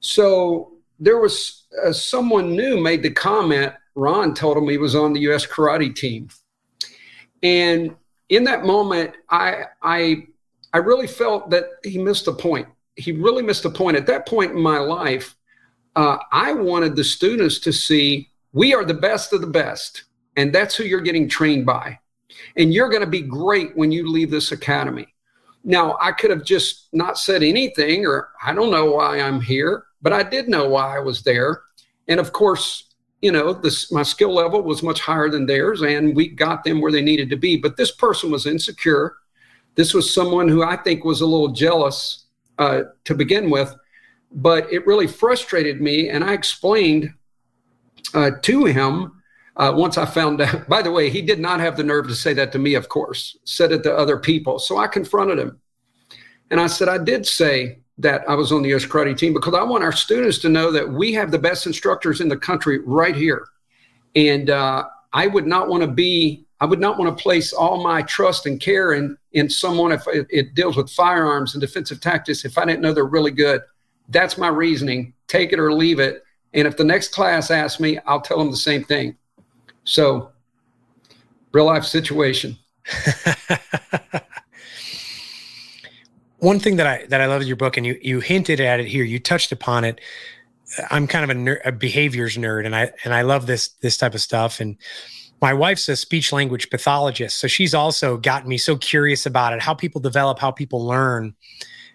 [0.00, 3.74] So there was uh, someone new made the comment.
[3.94, 5.46] Ron told him he was on the U.S.
[5.46, 6.28] karate team,
[7.42, 7.94] and
[8.28, 10.26] in that moment, I I
[10.72, 12.68] I really felt that he missed a point.
[12.96, 13.96] He really missed a point.
[13.96, 15.36] At that point in my life,
[15.96, 20.04] uh, I wanted the students to see we are the best of the best,
[20.36, 21.98] and that's who you're getting trained by.
[22.56, 25.06] And you're going to be great when you leave this academy.
[25.62, 29.84] Now, I could have just not said anything, or I don't know why I'm here,
[30.02, 31.62] but I did know why I was there.
[32.08, 32.93] And of course,
[33.24, 36.82] you know, this, my skill level was much higher than theirs, and we got them
[36.82, 37.56] where they needed to be.
[37.56, 39.16] But this person was insecure.
[39.76, 42.26] This was someone who I think was a little jealous
[42.58, 43.74] uh, to begin with,
[44.30, 46.10] but it really frustrated me.
[46.10, 47.14] And I explained
[48.12, 49.22] uh, to him
[49.56, 50.68] uh, once I found out.
[50.68, 52.90] By the way, he did not have the nerve to say that to me, of
[52.90, 54.58] course, said it to other people.
[54.58, 55.58] So I confronted him.
[56.50, 58.84] And I said, I did say that I was on the U.S.
[58.84, 62.20] karate team because I want our students to know that we have the best instructors
[62.20, 63.46] in the country right here.
[64.16, 67.82] And uh, I would not want to be, I would not want to place all
[67.82, 72.00] my trust and care in, in someone if it, it deals with firearms and defensive
[72.00, 73.62] tactics if I didn't know they're really good.
[74.08, 75.14] That's my reasoning.
[75.28, 76.24] Take it or leave it.
[76.52, 79.16] And if the next class asks me, I'll tell them the same thing.
[79.84, 80.30] So,
[81.52, 82.56] real life situation.
[86.44, 88.78] One thing that I that I love in your book, and you you hinted at
[88.78, 89.98] it here, you touched upon it.
[90.90, 93.96] I'm kind of a, ner- a behaviors nerd, and I and I love this this
[93.96, 94.60] type of stuff.
[94.60, 94.76] And
[95.40, 99.62] my wife's a speech language pathologist, so she's also gotten me so curious about it,
[99.62, 101.34] how people develop, how people learn.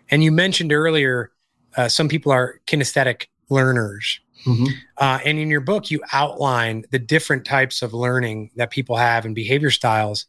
[0.10, 1.32] And you mentioned earlier,
[1.78, 4.20] uh, some people are kinesthetic learners.
[4.46, 4.66] Mm-hmm.
[4.98, 9.26] Uh, and in your book, you outline the different types of learning that people have
[9.26, 10.26] and behavior styles.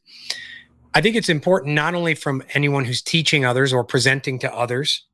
[0.95, 5.05] I think it's important not only from anyone who's teaching others or presenting to others,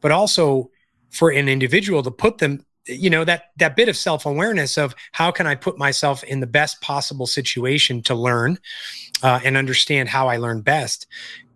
[0.00, 0.70] but also
[1.10, 5.30] for an individual to put them, you know, that that bit of self-awareness of how
[5.30, 8.58] can I put myself in the best possible situation to learn
[9.22, 11.06] uh, and understand how I learn best.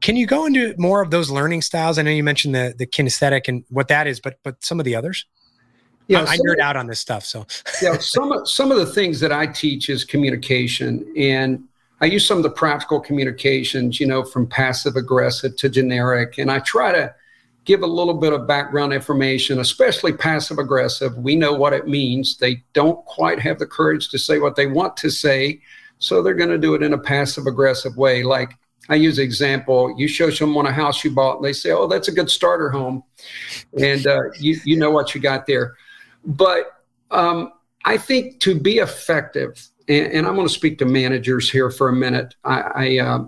[0.00, 1.98] Can you go into more of those learning styles?
[1.98, 4.84] I know you mentioned the the kinesthetic and what that is, but but some of
[4.84, 5.26] the others
[6.08, 7.24] yeah, I, I nerd out on this stuff.
[7.24, 7.46] So
[7.80, 11.67] yeah, some of, some of the things that I teach is communication, and
[12.00, 16.50] I use some of the practical communications, you know, from passive aggressive to generic, and
[16.50, 17.14] I try to
[17.64, 21.16] give a little bit of background information, especially passive aggressive.
[21.18, 22.38] We know what it means.
[22.38, 25.60] They don't quite have the courage to say what they want to say,
[25.98, 28.56] so they're going to do it in a passive aggressive way, like.
[28.90, 29.94] I use example.
[29.98, 32.70] You show someone a house you bought, and they say, "Oh, that's a good starter
[32.70, 33.04] home,"
[33.78, 35.76] and uh, you you know what you got there.
[36.24, 36.72] But
[37.10, 37.52] um,
[37.84, 41.88] I think to be effective, and, and I'm going to speak to managers here for
[41.88, 42.34] a minute.
[42.44, 43.24] I, I uh,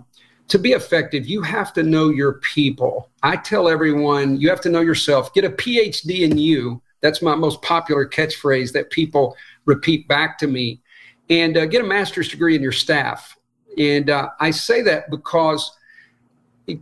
[0.51, 3.09] to be effective, you have to know your people.
[3.23, 5.33] I tell everyone you have to know yourself.
[5.33, 6.81] Get a PhD in you.
[6.99, 9.35] That's my most popular catchphrase that people
[9.65, 10.81] repeat back to me.
[11.29, 13.37] And uh, get a master's degree in your staff.
[13.77, 15.71] And uh, I say that because,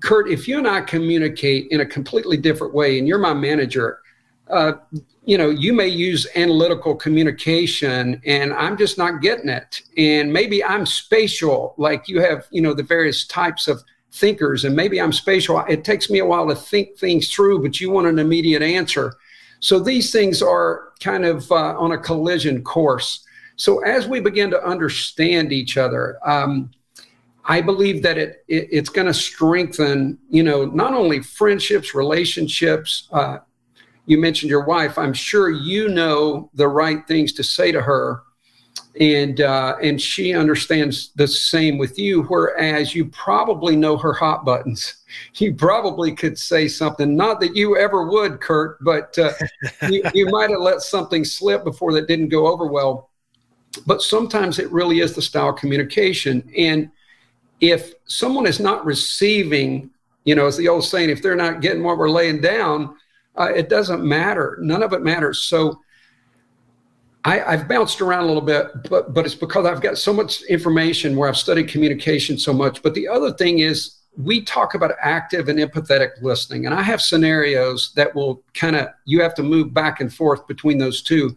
[0.02, 4.00] Kurt, if you and I communicate in a completely different way, and you're my manager,
[4.50, 4.74] uh,
[5.26, 9.82] you know, you may use analytical communication and I'm just not getting it.
[9.98, 14.76] And maybe I'm spatial, like you have, you know, the various types of thinkers, and
[14.76, 15.64] maybe I'm spatial.
[15.70, 19.14] It takes me a while to think things through, but you want an immediate answer.
[19.60, 23.24] So these things are kind of uh, on a collision course.
[23.56, 26.72] So as we begin to understand each other, um,
[27.46, 33.10] I believe that it, it it's going to strengthen, you know, not only friendships, relationships,
[33.12, 33.40] uh,
[34.10, 34.98] you mentioned your wife.
[34.98, 38.24] I'm sure you know the right things to say to her,
[39.00, 42.24] and uh, and she understands the same with you.
[42.24, 44.96] Whereas you probably know her hot buttons.
[45.38, 49.32] You probably could say something, not that you ever would, Kurt, but uh,
[49.90, 53.10] you, you might have let something slip before that didn't go over well.
[53.88, 56.92] But sometimes it really is the style of communication, and
[57.60, 59.90] if someone is not receiving,
[60.26, 62.96] you know, as the old saying, if they're not getting what we're laying down
[63.40, 64.58] uh, it doesn't matter.
[64.62, 65.40] None of it matters.
[65.40, 65.80] So
[67.26, 70.42] I, have bounced around a little bit, but but it's because I've got so much
[70.44, 72.82] information where I've studied communication so much.
[72.82, 77.02] But the other thing is we talk about active and empathetic listening, and I have
[77.02, 81.36] scenarios that will kind of you have to move back and forth between those two.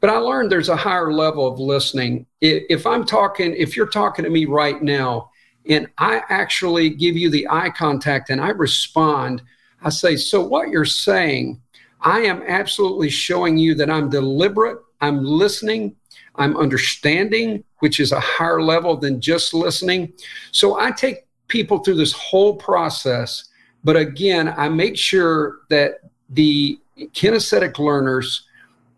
[0.00, 2.26] But I learned there's a higher level of listening.
[2.40, 5.30] If I'm talking, if you're talking to me right now,
[5.68, 9.42] and I actually give you the eye contact and I respond
[9.84, 11.60] I say, so what you're saying,
[12.00, 15.96] I am absolutely showing you that I'm deliberate, I'm listening,
[16.36, 20.12] I'm understanding, which is a higher level than just listening.
[20.50, 23.44] So I take people through this whole process.
[23.84, 28.46] But again, I make sure that the kinesthetic learners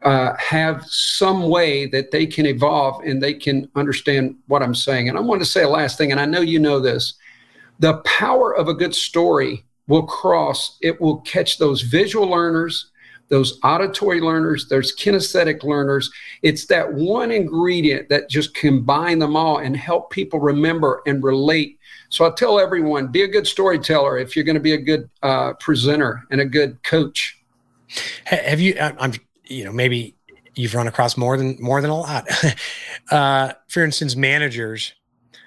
[0.03, 5.09] uh, have some way that they can evolve and they can understand what I'm saying.
[5.09, 7.15] And I want to say a last thing, and I know you know this
[7.81, 12.91] the power of a good story will cross, it will catch those visual learners,
[13.29, 16.11] those auditory learners, those kinesthetic learners.
[16.43, 21.79] It's that one ingredient that just combine them all and help people remember and relate.
[22.09, 25.09] So I tell everyone, be a good storyteller if you're going to be a good
[25.23, 27.39] uh, presenter and a good coach.
[28.25, 28.77] Have you?
[28.79, 29.13] I'm,
[29.45, 30.15] you know, maybe
[30.55, 32.27] you've run across more than more than a lot.
[33.11, 34.95] uh, for instance, managers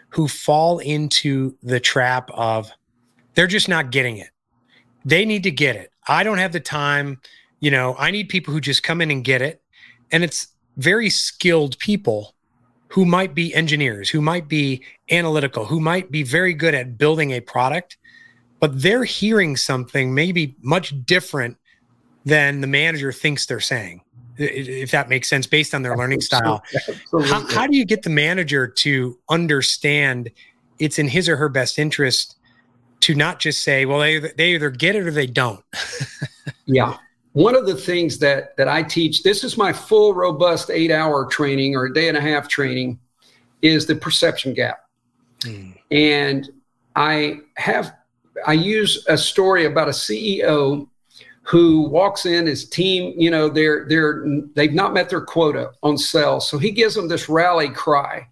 [0.09, 2.71] who fall into the trap of
[3.37, 4.31] they're just not getting it.
[5.05, 5.91] They need to get it.
[6.07, 7.21] I don't have the time.
[7.59, 9.61] You know, I need people who just come in and get it.
[10.11, 12.33] And it's very skilled people
[12.87, 17.29] who might be engineers, who might be analytical, who might be very good at building
[17.29, 17.97] a product,
[18.59, 21.57] but they're hearing something maybe much different
[22.25, 24.01] than the manager thinks they're saying
[24.39, 26.63] if that makes sense based on their learning style.
[27.25, 30.29] How, how, do you get the manager to understand
[30.77, 32.37] it's in his or her best interest
[33.01, 35.63] to not just say, well, they, they either get it or they don't?
[36.65, 36.97] yeah.
[37.33, 41.25] One of the things that, that I teach, this is my full, robust eight hour
[41.25, 42.99] training or a day and a half training,
[43.61, 44.87] is the perception gap.
[45.41, 45.77] Mm.
[45.91, 46.49] And
[46.95, 47.95] I have,
[48.45, 50.87] I use a story about a CEO
[51.47, 55.97] who walks in his team you know they're they're they've not met their quota on
[55.97, 58.27] sales so he gives them this rally cry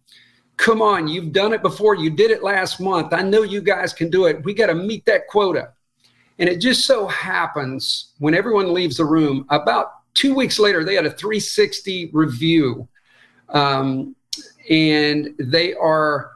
[0.58, 3.94] come on you've done it before you did it last month i know you guys
[3.94, 5.72] can do it we got to meet that quota
[6.40, 10.96] and it just so happens when everyone leaves the room about two weeks later they
[10.96, 12.88] had a 360 review
[13.50, 14.16] um,
[14.70, 16.32] and they are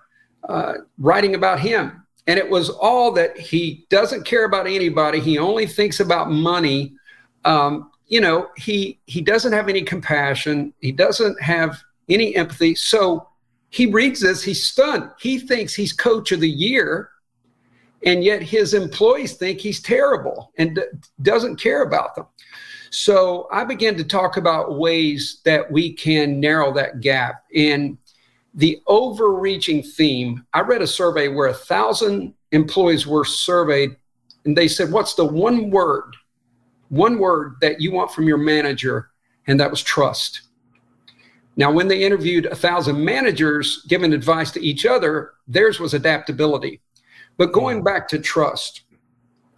[0.48, 2.00] uh, writing about him
[2.30, 5.20] and it was all that he doesn't care about anybody.
[5.20, 6.94] He only thinks about money.
[7.44, 10.72] Um, you know, he he doesn't have any compassion.
[10.80, 12.76] He doesn't have any empathy.
[12.76, 13.29] So
[13.70, 14.44] he reads this.
[14.44, 15.12] He's stunned.
[15.20, 17.10] He thinks he's coach of the year,
[18.06, 20.82] and yet his employees think he's terrible and d-
[21.22, 22.26] doesn't care about them.
[22.92, 27.44] So I began to talk about ways that we can narrow that gap.
[27.56, 27.98] And
[28.56, 33.96] the overreaching theme i read a survey where a thousand employees were surveyed
[34.46, 36.16] and they said what's the one word
[36.90, 39.12] one word that you want from your manager
[39.48, 40.42] and that was trust
[41.60, 46.82] now when they interviewed a thousand managers giving advice to each other theirs was adaptability
[47.38, 48.82] but going back to trust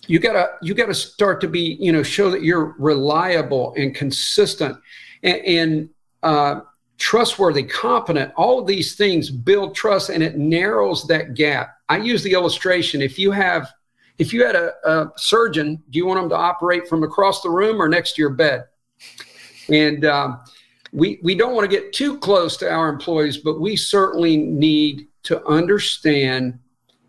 [0.08, 4.78] you gotta you gotta start to be you know show that you're reliable and consistent
[5.24, 5.90] and, and
[6.24, 6.62] uh,
[7.02, 11.76] trustworthy, competent, all of these things build trust and it narrows that gap.
[11.90, 13.02] I use the illustration.
[13.02, 13.72] If you have,
[14.20, 17.50] if you had a, a surgeon, do you want them to operate from across the
[17.50, 18.66] room or next to your bed?
[19.68, 20.42] And um,
[20.92, 25.08] we, we don't want to get too close to our employees, but we certainly need
[25.24, 26.60] to understand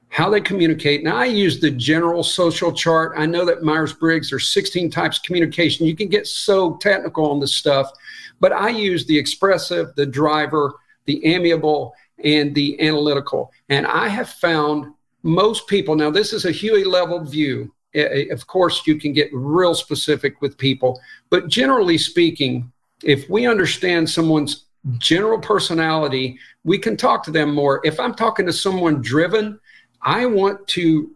[0.08, 1.02] how they communicate.
[1.02, 3.14] Now, I use the general social chart.
[3.16, 5.86] I know that Myers Briggs, there's 16 types of communication.
[5.86, 7.90] You can get so technical on this stuff.
[8.38, 10.74] But I use the expressive, the driver,
[11.06, 13.52] the amiable, and the analytical.
[13.68, 17.72] And I have found most people, now this is a Huey level view.
[17.94, 22.71] Of course, you can get real specific with people, but generally speaking,
[23.04, 24.66] if we understand someone's
[24.98, 27.80] general personality, we can talk to them more.
[27.84, 29.60] If I'm talking to someone driven,
[30.02, 31.14] I want to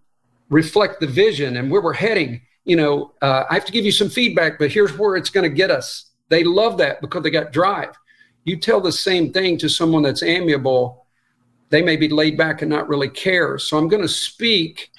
[0.48, 2.42] reflect the vision and where we're heading.
[2.64, 5.48] You know, uh, I have to give you some feedback, but here's where it's going
[5.48, 6.10] to get us.
[6.28, 7.96] They love that because they got drive.
[8.44, 11.06] You tell the same thing to someone that's amiable,
[11.70, 13.58] they may be laid back and not really care.
[13.58, 14.90] So I'm going to speak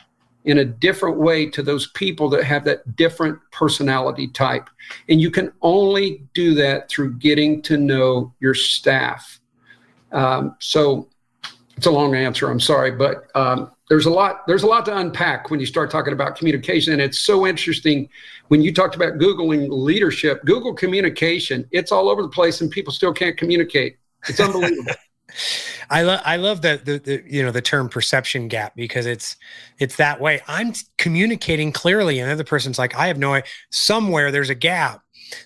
[0.48, 4.70] in a different way to those people that have that different personality type.
[5.10, 9.41] And you can only do that through getting to know your staff.
[10.14, 11.10] Um, so
[11.76, 12.50] it's a long answer.
[12.50, 15.91] I'm sorry, but um, there's a lot there's a lot to unpack when you start
[15.91, 18.10] talking about communication and it's so interesting
[18.48, 22.91] when you talked about googling leadership google communication it's all over the place and people
[22.91, 24.91] still can't communicate it's unbelievable
[25.89, 29.35] I love I love the, the, the you know the term perception gap because it's
[29.79, 30.41] it's that way.
[30.47, 33.49] I'm communicating clearly, and the other person's like, I have no idea.
[33.69, 35.01] Somewhere there's a gap.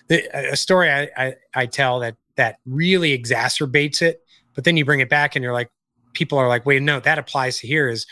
[0.08, 4.22] The, a story I, I I tell that that really exacerbates it,
[4.54, 5.70] but then you bring it back and you're like,
[6.12, 7.88] people are like, wait, no, that applies to here.
[7.88, 8.06] Is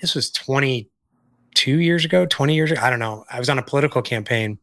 [0.00, 2.80] this was 22 years ago, 20 years ago.
[2.82, 3.24] I don't know.
[3.30, 4.58] I was on a political campaign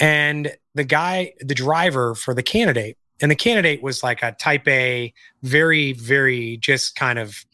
[0.00, 4.66] and the guy, the driver for the candidate, and the candidate was like a type
[4.68, 5.12] A,
[5.42, 7.44] very, very just kind of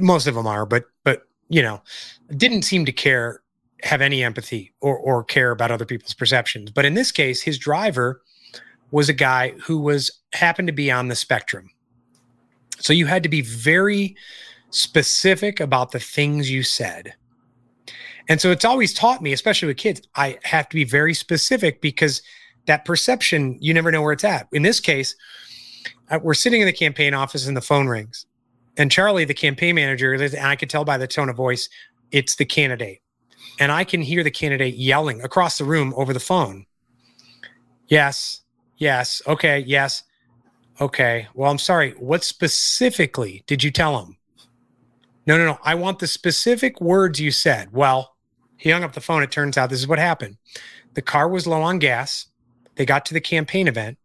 [0.00, 1.82] most of them are, but, but, you know,
[2.36, 3.42] didn't seem to care,
[3.82, 6.70] have any empathy or, or care about other people's perceptions.
[6.70, 8.22] But in this case, his driver
[8.90, 11.70] was a guy who was happened to be on the spectrum.
[12.78, 14.16] So you had to be very
[14.70, 17.14] specific about the things you said.
[18.28, 21.80] And so it's always taught me, especially with kids, I have to be very specific
[21.80, 22.22] because
[22.70, 24.46] that perception, you never know where it's at.
[24.52, 25.16] In this case,
[26.08, 28.26] uh, we're sitting in the campaign office and the phone rings.
[28.76, 31.68] And Charlie, the campaign manager, and I could tell by the tone of voice,
[32.12, 33.02] it's the candidate.
[33.58, 36.64] And I can hear the candidate yelling across the room over the phone.
[37.88, 38.42] Yes,
[38.76, 40.04] yes, okay, yes,
[40.80, 41.26] okay.
[41.34, 41.94] Well, I'm sorry.
[41.98, 44.16] What specifically did you tell him?
[45.26, 45.58] No, no, no.
[45.64, 47.72] I want the specific words you said.
[47.72, 48.14] Well,
[48.58, 49.24] he hung up the phone.
[49.24, 50.36] It turns out this is what happened.
[50.94, 52.26] The car was low on gas.
[52.80, 53.98] They got to the campaign event.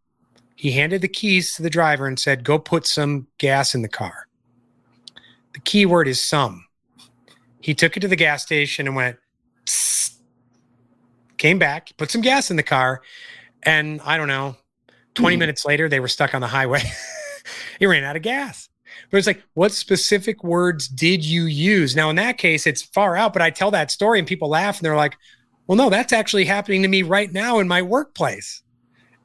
[0.58, 3.88] He handed the keys to the driver and said, Go put some gas in the
[3.88, 4.28] car.
[5.54, 6.66] The key word is some.
[7.62, 9.16] He took it to the gas station and went,
[11.38, 13.02] came back, put some gas in the car.
[13.64, 14.58] And I don't know,
[15.14, 15.40] 20 mm.
[15.40, 16.82] minutes later, they were stuck on the highway.
[17.80, 18.68] he ran out of gas.
[19.10, 21.96] But it's like, what specific words did you use?
[21.96, 24.80] Now, in that case, it's far out, but I tell that story and people laugh
[24.80, 25.16] and they're like,
[25.66, 28.64] well, no, that's actually happening to me right now in my workplace.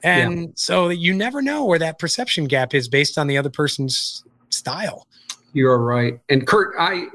[0.03, 0.47] And yeah.
[0.55, 5.07] so you never know where that perception gap is based on the other person's style.
[5.53, 6.19] You're right.
[6.29, 7.07] And Kurt, I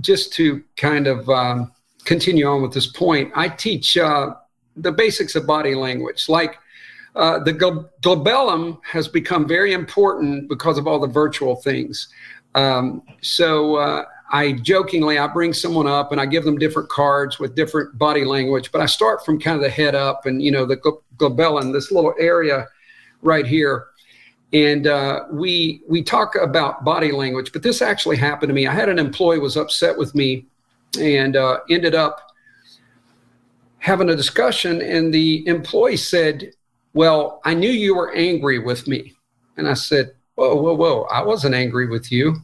[0.00, 1.72] just to kind of um,
[2.04, 4.34] continue on with this point, I teach uh,
[4.76, 6.28] the basics of body language.
[6.28, 6.58] Like
[7.16, 12.08] uh, the glabellum has become very important because of all the virtual things.
[12.54, 17.38] Um, so uh, I jokingly I bring someone up and I give them different cards
[17.38, 20.50] with different body language, but I start from kind of the head up and you
[20.50, 20.76] know the
[21.16, 22.66] glabellum, this little area
[23.22, 23.86] right here,
[24.52, 27.52] and uh, we we talk about body language.
[27.52, 28.66] But this actually happened to me.
[28.66, 30.46] I had an employee was upset with me,
[31.00, 32.32] and uh, ended up
[33.78, 36.52] having a discussion, and the employee said,
[36.92, 39.14] "Well, I knew you were angry with me,"
[39.56, 41.02] and I said, "Whoa, whoa, whoa!
[41.04, 42.36] I wasn't angry with you."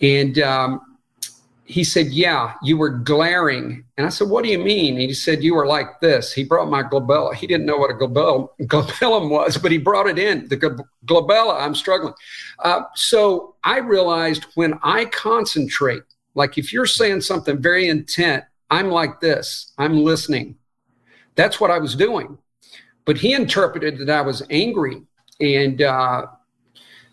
[0.00, 0.80] And um,
[1.68, 3.84] he said, Yeah, you were glaring.
[3.98, 4.94] And I said, What do you mean?
[4.94, 6.32] And he said, You were like this.
[6.32, 7.34] He brought my glabella.
[7.34, 10.48] He didn't know what a glabella, glabellum was, but he brought it in.
[10.48, 10.56] The
[11.04, 12.14] glabella, I'm struggling.
[12.60, 16.02] Uh, so I realized when I concentrate,
[16.34, 20.56] like if you're saying something very intent, I'm like this, I'm listening.
[21.34, 22.38] That's what I was doing.
[23.04, 25.02] But he interpreted that I was angry.
[25.38, 26.26] And uh,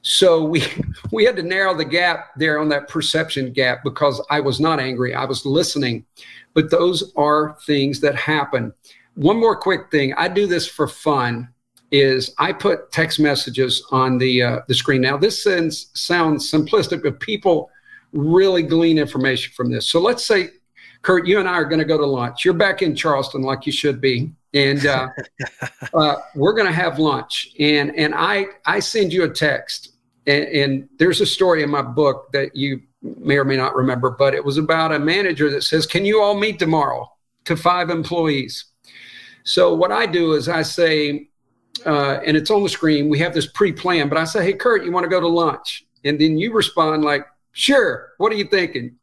[0.06, 0.64] so we
[1.12, 4.80] we had to narrow the gap there on that perception gap because I was not
[4.80, 5.16] angry.
[5.16, 6.06] I was listening.
[6.53, 8.72] But those are things that happen.
[9.16, 10.14] One more quick thing.
[10.14, 11.49] I do this for fun
[11.91, 15.01] is I put text messages on the uh, the screen.
[15.01, 17.70] Now this sounds sounds simplistic, but people
[18.14, 19.88] really glean information from this.
[19.88, 20.49] So let's say,
[21.01, 22.45] Kurt, you and I are going to go to lunch.
[22.45, 25.10] You're back in Charleston, like you should be, and uh,
[25.93, 27.49] uh, we're going to have lunch.
[27.60, 29.94] And and I I send you a text,
[30.28, 34.09] and, and there's a story in my book that you may or may not remember,
[34.09, 37.11] but it was about a manager that says, Can you all meet tomorrow
[37.45, 38.65] to five employees?
[39.43, 41.30] So, what I do is I say,
[41.86, 44.53] uh, and it's on the screen, we have this pre plan, but I say, Hey,
[44.53, 45.86] Kurt, you want to go to lunch?
[46.03, 48.95] And then you respond, like, Sure, what are you thinking?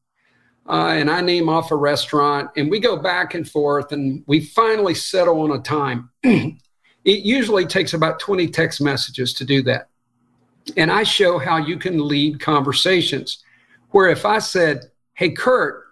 [0.69, 4.41] Uh, and I name off a restaurant, and we go back and forth, and we
[4.41, 6.11] finally settle on a time.
[6.23, 6.59] it
[7.05, 9.89] usually takes about 20 text messages to do that.
[10.77, 13.43] And I show how you can lead conversations.
[13.91, 15.85] Where if I said, Hey, Kurt,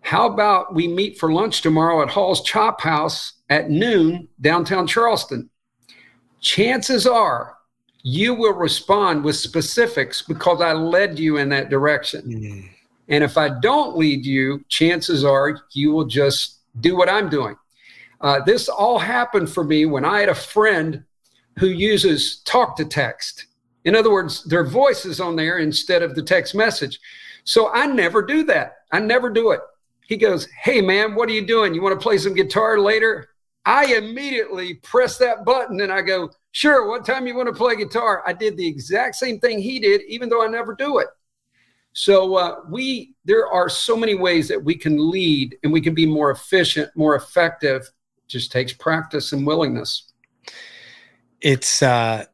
[0.00, 5.48] how about we meet for lunch tomorrow at Hall's Chop House at noon, downtown Charleston?
[6.40, 7.56] Chances are
[8.02, 12.22] you will respond with specifics because I led you in that direction.
[12.22, 12.66] Mm-hmm.
[13.08, 17.56] And if I don't lead you, chances are you will just do what I'm doing.
[18.20, 21.04] Uh, this all happened for me when I had a friend
[21.58, 23.46] who uses talk to text.
[23.84, 26.98] In other words, their voice is on there instead of the text message.
[27.44, 28.76] So I never do that.
[28.92, 29.60] I never do it.
[30.06, 31.74] He goes, Hey, man, what are you doing?
[31.74, 33.28] You want to play some guitar later?
[33.64, 37.76] I immediately press that button and I go, Sure, what time you want to play
[37.76, 38.22] guitar?
[38.26, 41.08] I did the exact same thing he did, even though I never do it.
[41.94, 45.94] So uh, we there are so many ways that we can lead and we can
[45.94, 47.82] be more efficient, more effective.
[47.82, 50.11] It just takes practice and willingness.
[51.42, 52.24] It's uh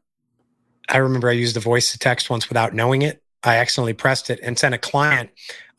[0.89, 3.21] I remember I used the voice to text once without knowing it.
[3.43, 5.29] I accidentally pressed it and sent a client.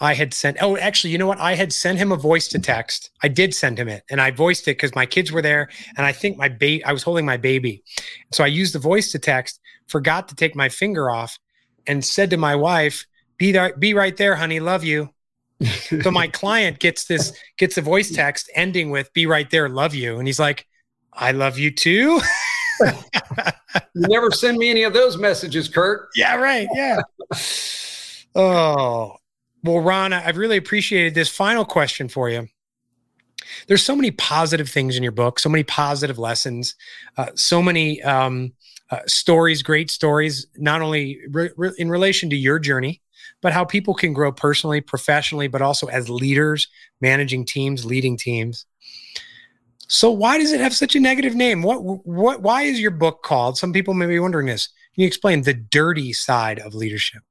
[0.01, 1.41] I had sent, oh, actually, you know what?
[1.41, 3.11] I had sent him a voice to text.
[3.23, 5.69] I did send him it and I voiced it because my kids were there.
[5.97, 7.83] And I think my baby, I was holding my baby.
[8.33, 11.39] So I used the voice to text, forgot to take my finger off,
[11.87, 13.05] and said to my wife,
[13.37, 15.11] be there, be right there, honey, love you.
[16.03, 19.95] so my client gets this, gets a voice text ending with, be right there, love
[19.95, 20.19] you.
[20.19, 20.67] And he's like,
[21.13, 22.21] I love you too.
[23.95, 26.09] you never send me any of those messages, Kurt.
[26.17, 26.69] Yeah, right.
[26.75, 27.01] Yeah.
[28.35, 29.17] oh,
[29.63, 32.49] Well, Ron, I've really appreciated this final question for you.
[33.67, 36.75] There's so many positive things in your book, so many positive lessons,
[37.17, 38.53] uh, so many um,
[38.91, 43.01] uh, stories, great stories, not only re- re- in relation to your journey,
[43.43, 46.69] but how people can grow personally, professionally, but also as leaders,
[47.01, 48.67] managing teams, leading teams.
[49.91, 51.63] So why does it have such a negative name?
[51.63, 53.59] What what why is your book called?
[53.59, 54.69] Some people may be wondering this.
[54.95, 57.23] Can you explain the dirty side of leadership?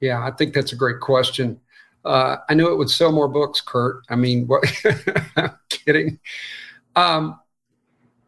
[0.00, 1.58] Yeah, I think that's a great question.
[2.04, 4.04] Uh, I knew it would sell more books, Kurt.
[4.10, 4.70] I mean, what?
[5.36, 6.20] I'm kidding.
[6.96, 7.40] Um,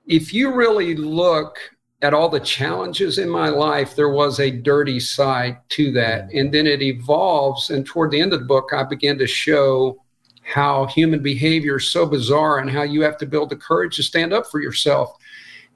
[0.06, 1.58] if you really look
[2.00, 6.32] at all the challenges in my life, there was a dirty side to that.
[6.32, 7.68] And then it evolves.
[7.68, 10.02] And toward the end of the book, I began to show
[10.52, 14.02] how human behavior is so bizarre and how you have to build the courage to
[14.02, 15.16] stand up for yourself.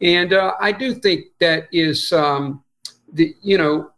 [0.01, 2.65] And uh, I do think that is um,
[3.13, 3.91] the, you know,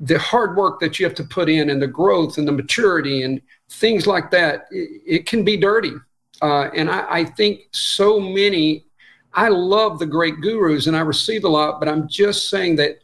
[0.00, 3.22] the hard work that you have to put in and the growth and the maturity
[3.22, 5.92] and things like that, it, it can be dirty.
[6.40, 8.84] Uh, and I, I think so many
[9.34, 12.98] I love the great gurus and I receive a lot, but I'm just saying that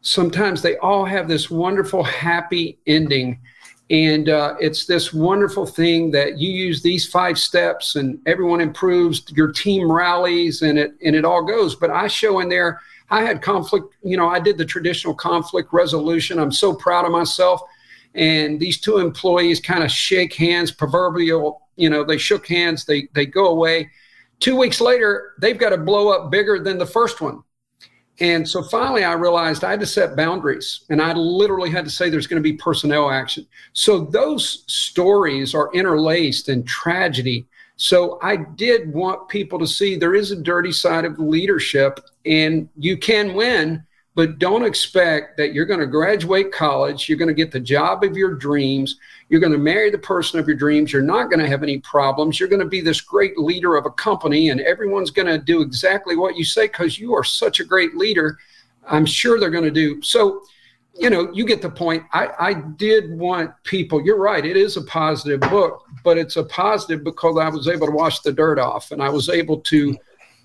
[0.00, 3.40] sometimes they all have this wonderful, happy ending.
[3.88, 9.22] And uh, it's this wonderful thing that you use these five steps and everyone improves,
[9.30, 11.76] your team rallies and it and it all goes.
[11.76, 12.80] But I show in there,
[13.10, 16.40] I had conflict, you know, I did the traditional conflict resolution.
[16.40, 17.60] I'm so proud of myself.
[18.14, 23.08] And these two employees kind of shake hands, proverbial, you know, they shook hands, they
[23.14, 23.90] they go away
[24.38, 27.42] Two weeks later, they've got to blow up bigger than the first one.
[28.20, 31.90] And so finally, I realized I had to set boundaries and I literally had to
[31.90, 33.46] say there's going to be personnel action.
[33.74, 37.46] So those stories are interlaced in tragedy.
[37.76, 42.68] So I did want people to see there is a dirty side of leadership and
[42.78, 43.84] you can win,
[44.16, 48.02] but don't expect that you're going to graduate college, you're going to get the job
[48.02, 48.96] of your dreams,
[49.28, 50.90] you're going to marry the person of your dreams.
[50.90, 52.40] You're not going to have any problems.
[52.40, 55.60] You're going to be this great leader of a company, and everyone's going to do
[55.60, 58.38] exactly what you say because you are such a great leader.
[58.88, 60.42] I'm sure they're going to do so.
[60.94, 62.04] You know, you get the point.
[62.14, 66.44] I, I did want people, you're right, it is a positive book, but it's a
[66.44, 69.94] positive because I was able to wash the dirt off and I was able to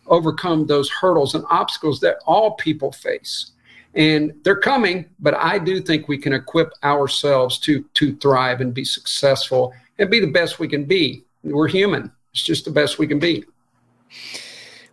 [0.07, 3.51] overcome those hurdles and obstacles that all people face
[3.95, 8.73] and they're coming but i do think we can equip ourselves to to thrive and
[8.73, 11.23] be successful and be the best we can be.
[11.43, 12.11] We're human.
[12.33, 13.45] It's just the best we can be.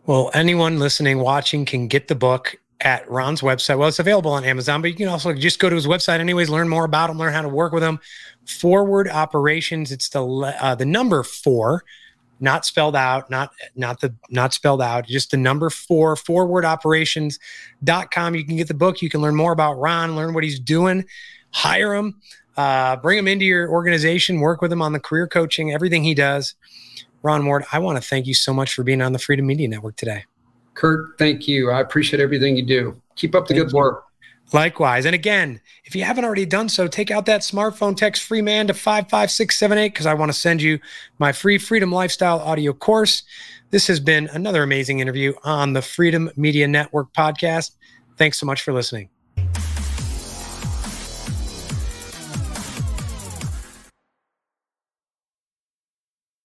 [0.06, 3.78] Well anyone listening watching can get the book at ron's website.
[3.78, 6.48] Well it's available on amazon but you can also just go to his website anyways
[6.48, 7.98] learn more about him learn how to work with him.
[8.46, 11.84] Forward operations it's the uh, the number four
[12.40, 18.34] not spelled out, not not the not spelled out, just the number four, forwardoperations.com.
[18.34, 19.02] You can get the book.
[19.02, 21.04] You can learn more about Ron, learn what he's doing,
[21.50, 22.20] hire him,
[22.56, 26.14] uh, bring him into your organization, work with him on the career coaching, everything he
[26.14, 26.54] does.
[27.22, 29.66] Ron Ward, I want to thank you so much for being on the Freedom Media
[29.68, 30.24] Network today.
[30.74, 31.70] Kurt, thank you.
[31.70, 33.02] I appreciate everything you do.
[33.16, 33.78] Keep up the thank good you.
[33.78, 34.04] work.
[34.52, 35.04] Likewise.
[35.04, 38.66] And again, if you haven't already done so, take out that smartphone, text free man
[38.68, 40.78] to 55678 because I want to send you
[41.18, 43.24] my free Freedom Lifestyle audio course.
[43.70, 47.72] This has been another amazing interview on the Freedom Media Network podcast.
[48.16, 49.17] Thanks so much for listening.